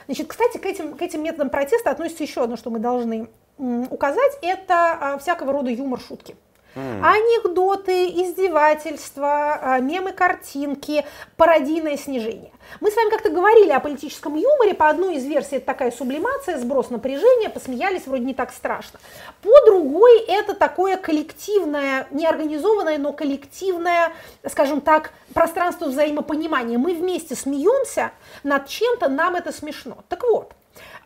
[0.05, 4.37] значит, кстати, к этим, к этим методам протеста относится еще одно, что мы должны указать,
[4.43, 6.35] это а, всякого рода юмор, шутки.
[6.73, 7.03] Mm.
[7.03, 11.05] Анекдоты, издевательства, а, мемы, картинки,
[11.35, 12.51] пародийное снижение.
[12.79, 14.73] Мы с вами как-то говорили о политическом юморе.
[14.73, 18.99] По одной из версий это такая сублимация, сброс напряжения, посмеялись, вроде не так страшно.
[19.41, 24.13] По другой это такое коллективное, неорганизованное, но коллективное,
[24.47, 26.77] скажем так, пространство взаимопонимания.
[26.77, 28.11] Мы вместе смеемся
[28.43, 29.97] над чем-то, нам это смешно.
[30.07, 30.53] Так вот,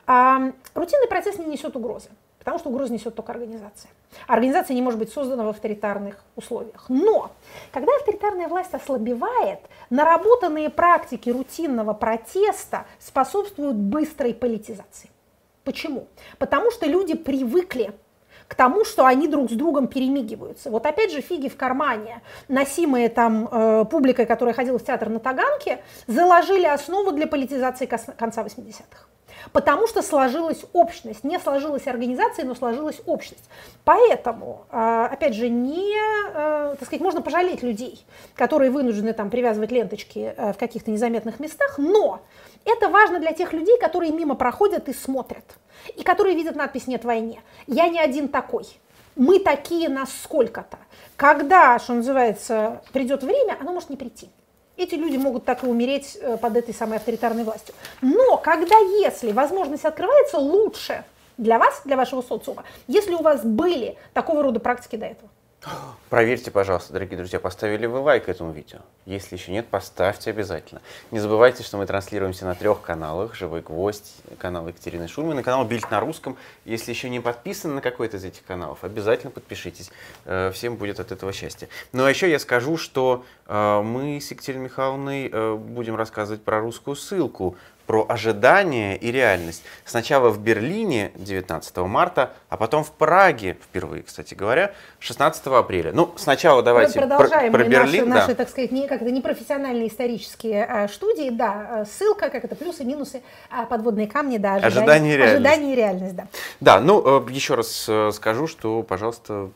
[0.06, 2.10] рутинный процесс не несет угрозы.
[2.38, 3.90] Потому что угрозу несет только организация.
[4.28, 6.86] Организация не может быть создана в авторитарных условиях.
[6.90, 7.32] Но
[7.72, 9.60] когда авторитарная власть ослабевает,
[9.90, 15.10] наработанные практики рутинного протеста способствуют быстрой политизации.
[15.64, 16.08] Почему?
[16.38, 17.92] Потому что люди привыкли
[18.48, 20.70] к тому, что они друг с другом перемигиваются.
[20.70, 25.20] Вот опять же фиги в кармане, носимые там э, публикой, которая ходила в театр на
[25.20, 29.08] Таганке, заложили основу для политизации конца 80-х
[29.52, 31.24] потому что сложилась общность.
[31.24, 33.44] Не сложилась организация, но сложилась общность.
[33.84, 35.96] Поэтому, а, опять же, не,
[36.34, 41.40] э, так сказать, можно пожалеть людей, которые вынуждены там привязывать ленточки э, в каких-то незаметных
[41.40, 42.22] местах, но
[42.66, 45.46] это важно для тех людей, которые мимо проходят и смотрят,
[45.96, 47.42] и которые видят надпись «Нет войне».
[47.68, 48.66] Я не один такой.
[49.16, 50.78] Мы такие нас сколько-то.
[51.16, 54.30] Когда, что называется, придет время, оно может не прийти
[54.78, 57.74] эти люди могут так и умереть э, под этой самой авторитарной властью.
[58.02, 61.04] Но когда, если возможность открывается, лучше
[61.38, 65.30] для вас, для вашего социума, если у вас были такого рода практики до этого.
[66.10, 68.80] Проверьте, пожалуйста, дорогие друзья, поставили вы лайк этому видео.
[69.06, 70.82] Если еще нет, поставьте обязательно.
[71.12, 73.34] Не забывайте, что мы транслируемся на трех каналах.
[73.34, 76.38] «Живой гвоздь», канал Екатерины Шульман и канал «Бильд на русском».
[76.64, 79.92] Если еще не подписаны на какой-то из этих каналов, обязательно подпишитесь.
[80.26, 81.68] Э, всем будет от этого счастье.
[81.92, 86.60] Ну а еще я скажу, что э, мы с Екатериной Михайловной э, будем рассказывать про
[86.60, 89.64] русскую ссылку про ожидание и реальность.
[89.86, 95.92] Сначала в Берлине 19 марта, а потом в Праге, впервые, кстати говоря, 16 апреля.
[95.94, 98.10] Ну, сначала давайте Продолжаем про, про Берлин.
[98.10, 98.22] Наши, да.
[98.22, 102.56] наши, так сказать, не, как это, непрофессиональные исторические а, студии, да, а, ссылка, как это,
[102.56, 105.36] плюсы, минусы, а, подводные камни, да, ожидание, ожидание и реальность.
[105.36, 106.28] Ожидание и реальность, да.
[106.60, 109.50] Да, ну, э, еще раз э, скажу, что, пожалуйста,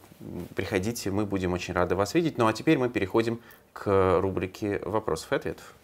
[0.56, 2.38] приходите, мы будем очень рады вас видеть.
[2.38, 3.40] Ну, а теперь мы переходим
[3.74, 5.76] к рубрике вопросов и ответов.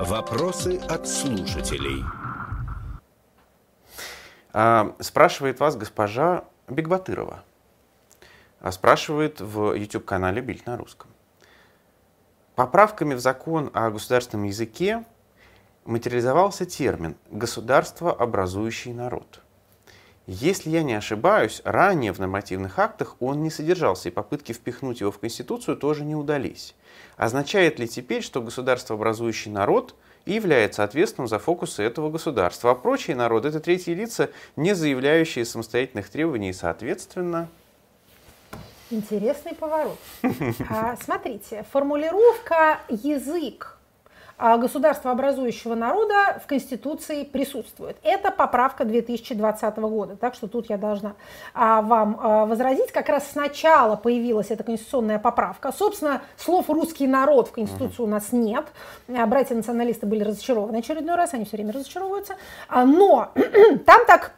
[0.00, 2.02] Вопросы от слушателей.
[4.54, 7.44] А, спрашивает вас госпожа Бекбатырова.
[8.60, 11.10] А, спрашивает в YouTube-канале Бильд на русском.
[12.54, 15.04] Поправками в закон о государственном языке
[15.84, 19.42] материализовался термин «государство, образующий народ».
[20.32, 25.10] Если я не ошибаюсь, ранее в нормативных актах он не содержался, и попытки впихнуть его
[25.10, 26.76] в Конституцию тоже не удались.
[27.16, 33.16] Означает ли теперь, что государство, образующий народ, является ответственным за фокусы этого государства, а прочие
[33.16, 37.48] народы– это третьи лица, не заявляющие самостоятельных требований, и, соответственно,
[38.90, 39.98] Интересный поворот.
[40.68, 43.79] А, смотрите, формулировка язык
[44.42, 47.98] а, государствообразующего народа в Конституции присутствует.
[48.02, 51.12] Это поправка 2020 года, так что тут я должна
[51.52, 52.90] а, вам а, возразить.
[52.90, 55.72] Как раз сначала появилась эта конституционная поправка.
[55.72, 58.64] Собственно, слов «русский народ» в Конституции у нас нет.
[59.08, 62.36] Братья-националисты были разочарованы очередной раз, они все время разочаровываются.
[62.70, 63.32] Но
[63.84, 64.32] там так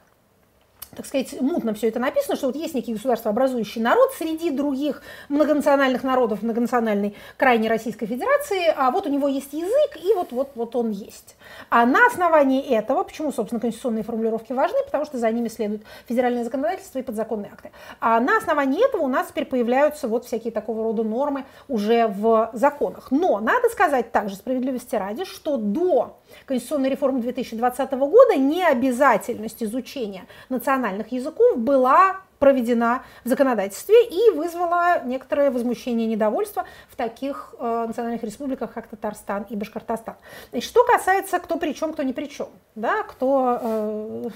[0.95, 6.03] так сказать, мутно все это написано, что вот есть некий государствообразующий народ среди других многонациональных
[6.03, 10.77] народов многонациональной крайней Российской Федерации, а вот у него есть язык, и вот, вот, вот
[10.77, 11.37] он есть.
[11.71, 16.45] А на основании этого, почему, собственно, конституционные формулировки важны, потому что за ними следует федеральное
[16.45, 17.71] законодательство и подзаконные акты.
[17.99, 22.51] А на основании этого у нас теперь появляются вот всякие такого рода нормы уже в
[22.53, 23.11] законах.
[23.11, 31.13] Но надо сказать также, справедливости ради, что до конституционной реформы 2020 года необязательность изучения национальных
[31.13, 38.25] языков была проведена в законодательстве и вызвала некоторое возмущение и недовольство в таких э, национальных
[38.25, 40.17] республиках, как Татарстан и Башкортостан.
[40.51, 44.31] Значит, что касается кто при чем, кто ни при чем, да, кто, э,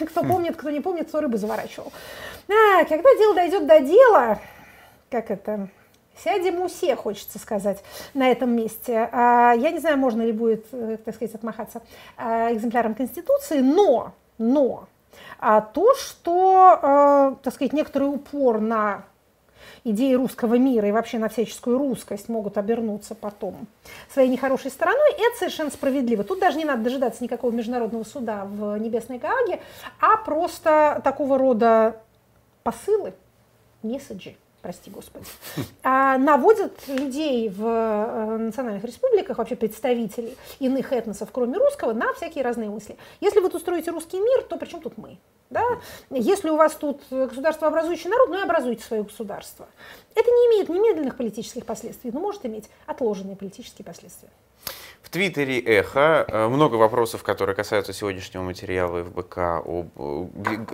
[0.06, 1.92] кто помнит, кто не помнит, кто рыбу заворачивал.
[2.48, 4.40] А, когда дело дойдет до дела,
[5.08, 5.68] как это,
[6.16, 7.82] Сядем все, хочется сказать,
[8.14, 9.08] на этом месте.
[9.12, 11.82] А, я не знаю, можно ли будет, э, так сказать, отмахаться
[12.16, 14.88] а, экземпляром Конституции, но, но
[15.38, 19.04] а то, что, э, так сказать, некоторый упор на
[19.84, 23.66] идеи русского мира и вообще на всяческую русскость могут обернуться потом
[24.12, 26.24] своей нехорошей стороной, это совершенно справедливо.
[26.24, 29.60] Тут даже не надо дожидаться никакого международного суда в Небесной Гааге,
[30.00, 32.00] а просто такого рода
[32.62, 33.12] посылы,
[33.82, 35.26] месседжи, прости господи,
[35.82, 42.44] а, наводят людей в э, национальных республиках, вообще представителей иных этносов, кроме русского, на всякие
[42.44, 42.96] разные мысли.
[43.20, 45.18] Если вы тут строите русский мир, то при чем тут мы?
[45.50, 45.62] Да?
[46.10, 49.68] Если у вас тут государство образующий народ, ну и образуйте свое государство.
[50.14, 54.30] Это не имеет немедленных политических последствий, но может иметь отложенные политические последствия.
[55.02, 60.28] В Твиттере «Эхо» э, много вопросов, которые касаются сегодняшнего материала ФБК об, о,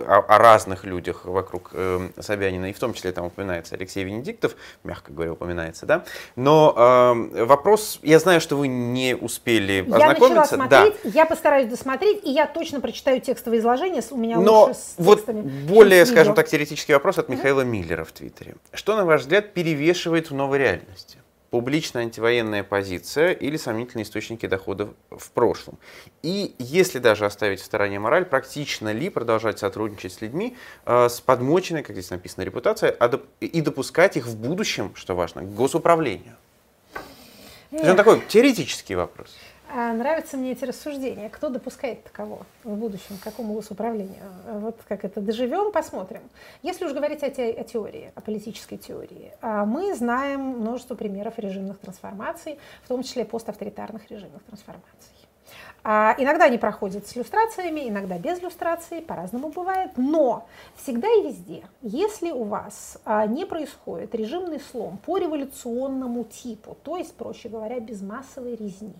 [0.07, 5.11] о разных людях вокруг э, Собянина, и в том числе там упоминается Алексей Венедиктов, мягко
[5.11, 6.05] говоря, упоминается, да?
[6.35, 6.73] Но
[7.33, 9.97] э, вопрос, я знаю, что вы не успели ознакомиться.
[9.97, 11.09] Я начала смотреть, да.
[11.09, 15.15] я постараюсь досмотреть, и я точно прочитаю текстовое изложение, у меня Но лучше с вот
[15.15, 18.55] текстами, более, скажем так, теоретический вопрос от Михаила Миллера в Твиттере.
[18.73, 21.18] Что, на ваш взгляд, перевешивает в новой реальности?
[21.49, 25.77] Публичная антивоенная позиция или сомнительные источники доходов в прошлом.
[26.21, 31.19] И если даже оставить в стороне мораль, практично ли продолжать сотрудничать с людьми э, с
[31.21, 35.53] подмоченной, как здесь написано, репутацией, а доп- и допускать их в будущем, что важно, к
[35.53, 36.35] госуправлению?
[37.71, 39.35] Это такой теоретический вопрос.
[39.71, 41.29] А нравятся мне эти рассуждения.
[41.29, 44.23] Кто допускает таково в будущем, к какому госуправлению?
[44.47, 46.21] Вот как это доживем, посмотрим.
[46.63, 51.37] Если уж говорить о, те, о теории, о политической теории, а мы знаем множество примеров
[51.37, 55.13] режимных трансформаций, в том числе поставторитарных режимных трансформаций.
[55.83, 59.91] А иногда они проходят с иллюстрациями, иногда без иллюстраций, по-разному бывает.
[59.97, 66.75] Но всегда и везде, если у вас а, не происходит режимный слом по революционному типу,
[66.83, 68.95] то есть, проще говоря, без массовой резни,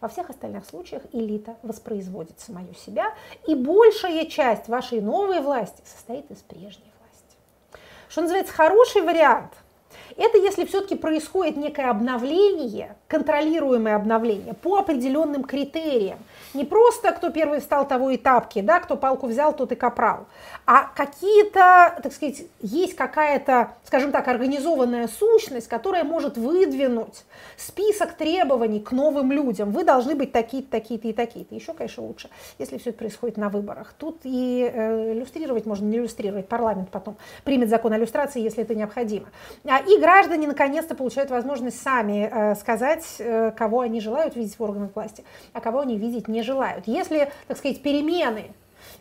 [0.00, 3.14] во всех остальных случаях элита воспроизводит самую себя,
[3.46, 7.82] и большая часть вашей новой власти состоит из прежней власти.
[8.08, 9.52] Что называется, хороший вариант–
[10.16, 16.18] это если все-таки происходит некое обновление, контролируемое обновление по определенным критериям.
[16.54, 20.26] Не просто кто первый встал, того и тапки, да, кто палку взял, тот и капрал,
[20.66, 27.24] а какие-то, так сказать, есть какая-то, скажем так, организованная сущность, которая может выдвинуть
[27.56, 29.70] список требований к новым людям.
[29.70, 31.54] Вы должны быть такие-то, такие-то и такие-то.
[31.54, 32.28] Еще, конечно, лучше,
[32.58, 33.94] если все это происходит на выборах.
[33.96, 36.48] Тут и э, иллюстрировать можно, не иллюстрировать.
[36.48, 39.28] Парламент потом примет закон о иллюстрации, если это необходимо.
[39.64, 44.62] А, и граждане наконец-то получают возможность сами э, сказать, э, кого они желают видеть в
[44.62, 46.47] органах власти, а кого они видеть не желают.
[46.86, 48.52] Если, так сказать, перемены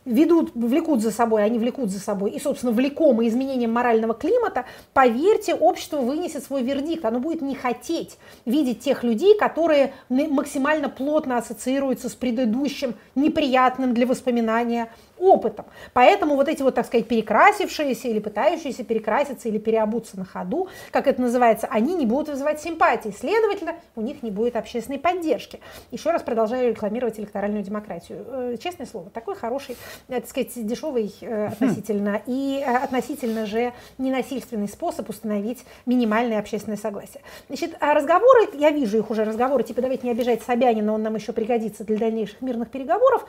[0.06, 5.54] ведут, влекут за собой, они влекут за собой, и, собственно, влекомы изменением морального климата, поверьте,
[5.54, 7.06] общество вынесет свой вердикт.
[7.06, 14.08] Оно будет не хотеть видеть тех людей, которые максимально плотно ассоциируются с предыдущим неприятным для
[14.08, 14.90] воспоминания
[15.20, 15.66] опытом.
[15.94, 21.08] Поэтому вот эти вот, так сказать, перекрасившиеся или пытающиеся перекраситься или переобуться на ходу, как
[21.08, 23.14] это называется, они не будут вызывать симпатии.
[23.18, 25.60] Следовательно, у них не будет общественной поддержки.
[25.92, 28.26] Еще раз продолжаю рекламировать электоральную демократию.
[28.28, 34.68] Э, честное слово, такой хороший, э, так сказать, дешевый э, относительно и относительно же ненасильственный
[34.68, 37.22] способ установить минимальное общественное согласие.
[37.48, 41.16] Значит, а разговоры, я вижу их уже, разговоры, типа давайте не обижать Собянина, он нам
[41.16, 43.28] еще пригодится для дальнейших мирных переговоров.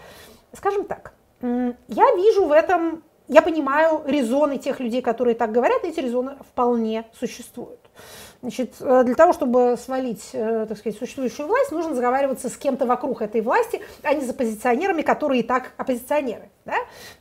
[0.53, 6.01] Скажем так, я вижу в этом я понимаю резоны тех людей, которые так говорят, эти
[6.01, 7.79] резоны вполне существуют.
[8.41, 12.87] Значит, э, для того, чтобы свалить, э, так сказать, существующую власть, нужно заговариваться с кем-то
[12.87, 16.49] вокруг этой власти, а не с оппозиционерами, которые и так оппозиционеры.
[16.65, 16.77] Да?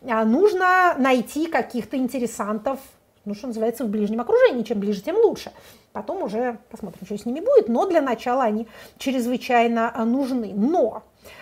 [0.08, 2.80] А нужно найти каких-то интересантов,
[3.26, 4.64] ну, что называется, в ближнем окружении.
[4.64, 5.52] Чем ближе, тем лучше.
[5.98, 8.68] Потом уже посмотрим, что с ними будет, но для начала они
[9.00, 10.54] чрезвычайно э, нужны.
[10.56, 11.02] Но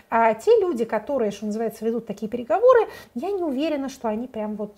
[0.10, 4.56] а те люди, которые, что называется, ведут такие переговоры, я не уверена, что они прям
[4.56, 4.74] вот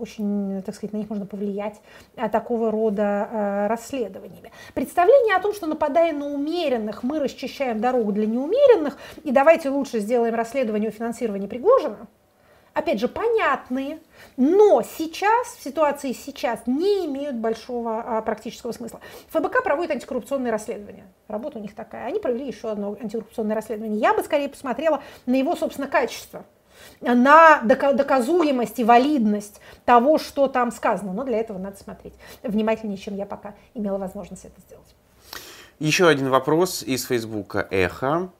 [0.00, 1.82] очень, так сказать, на них можно повлиять
[2.16, 4.52] а, такого рода а, расследованиями.
[4.72, 10.00] Представление о том, что нападая на умеренных, мы расчищаем дорогу для неумеренных, и давайте лучше
[10.00, 12.08] сделаем расследование о финансировании Пригожина,
[12.74, 14.00] опять же, понятные,
[14.36, 19.00] но сейчас, в ситуации сейчас, не имеют большого а, практического смысла.
[19.28, 21.06] ФБК проводит антикоррупционные расследования.
[21.28, 22.06] Работа у них такая.
[22.06, 23.98] Они провели еще одно антикоррупционное расследование.
[23.98, 26.44] Я бы скорее посмотрела на его, собственно, качество
[27.00, 31.12] на доказуемость и валидность того, что там сказано.
[31.12, 34.94] Но для этого надо смотреть внимательнее, чем я пока имела возможность это сделать.
[35.78, 38.30] Еще один вопрос из Фейсбука «Эхо».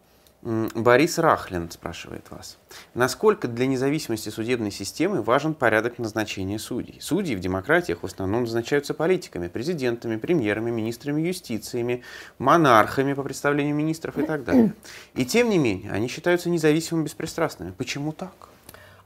[0.43, 2.57] Борис Рахлин спрашивает вас.
[2.95, 6.99] Насколько для независимости судебной системы важен порядок назначения судей?
[7.01, 12.03] Судьи в демократиях в основном назначаются политиками, президентами, премьерами, министрами юстициями,
[12.39, 14.75] монархами по представлению министров и так далее.
[15.15, 17.73] И тем не менее, они считаются независимыми и беспристрастными.
[17.73, 18.49] Почему так?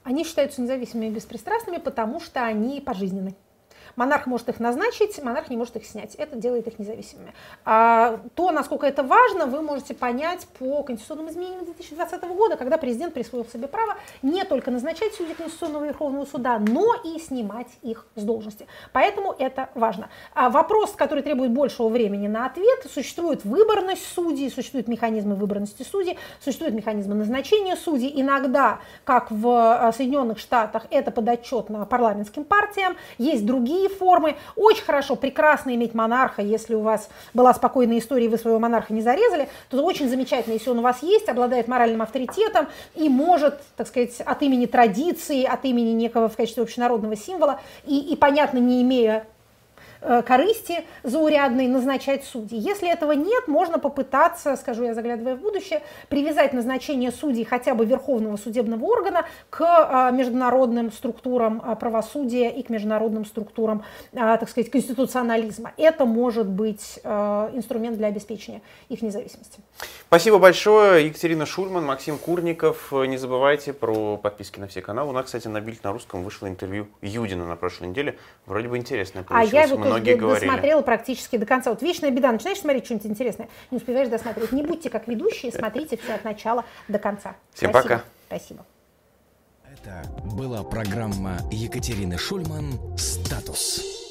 [0.03, 3.35] Они считаются независимыми и беспристрастными, потому что они пожизненны.
[3.95, 6.15] Монарх может их назначить, монарх не может их снять.
[6.15, 7.33] Это делает их независимыми.
[7.63, 13.13] А то, насколько это важно, вы можете понять по конституционным изменениям 2020 года, когда президент
[13.13, 18.23] присвоил себе право не только назначать судей Конституционного Верховного суда, но и снимать их с
[18.23, 18.67] должности.
[18.91, 20.09] Поэтому это важно.
[20.33, 26.17] А вопрос, который требует большего времени на ответ, существует выборность судей, существуют механизмы выборности судей,
[26.43, 28.11] существуют механизмы назначения судей.
[28.15, 34.35] Иногда, как в э, Соединенных Штатах, это подотчетно парламентским партиям, есть другие другие формы.
[34.55, 38.93] Очень хорошо, прекрасно иметь монарха, если у вас была спокойная история, и вы своего монарха
[38.93, 43.59] не зарезали, то очень замечательно, если он у вас есть, обладает моральным авторитетом и может,
[43.77, 48.57] так сказать, от имени традиции, от имени некого в качестве общенародного символа и, и понятно,
[48.57, 49.25] не имея
[50.25, 52.59] корысти заурядной назначать судей.
[52.59, 57.85] Если этого нет, можно попытаться, скажу я, заглядывая в будущее, привязать назначение судей хотя бы
[57.85, 63.83] Верховного судебного органа к э, международным структурам э, правосудия и к международным структурам,
[64.13, 65.71] так сказать, конституционализма.
[65.77, 69.59] Это может быть инструмент для обеспечения их независимости.
[70.07, 72.91] Спасибо большое, Екатерина Шульман, Максим Курников.
[72.91, 75.09] Не забывайте про подписки на все каналы.
[75.09, 78.17] У нас, кстати, на Бильд на русском вышло интервью Юдина на прошлой неделе.
[78.45, 79.53] Вроде бы интересное получилось.
[79.53, 80.45] А я его многие говорили.
[80.45, 81.69] досмотрела практически до конца.
[81.69, 84.51] Вот вечная беда, начинаешь смотреть что-нибудь интересное, не успеваешь досмотреть.
[84.51, 87.35] Не будьте как ведущие, смотрите все от начала до конца.
[87.53, 87.95] Всем Спасибо.
[87.95, 88.03] пока.
[88.27, 88.65] Спасибо.
[89.63, 94.04] Это была программа Екатерины Шульман «Статус».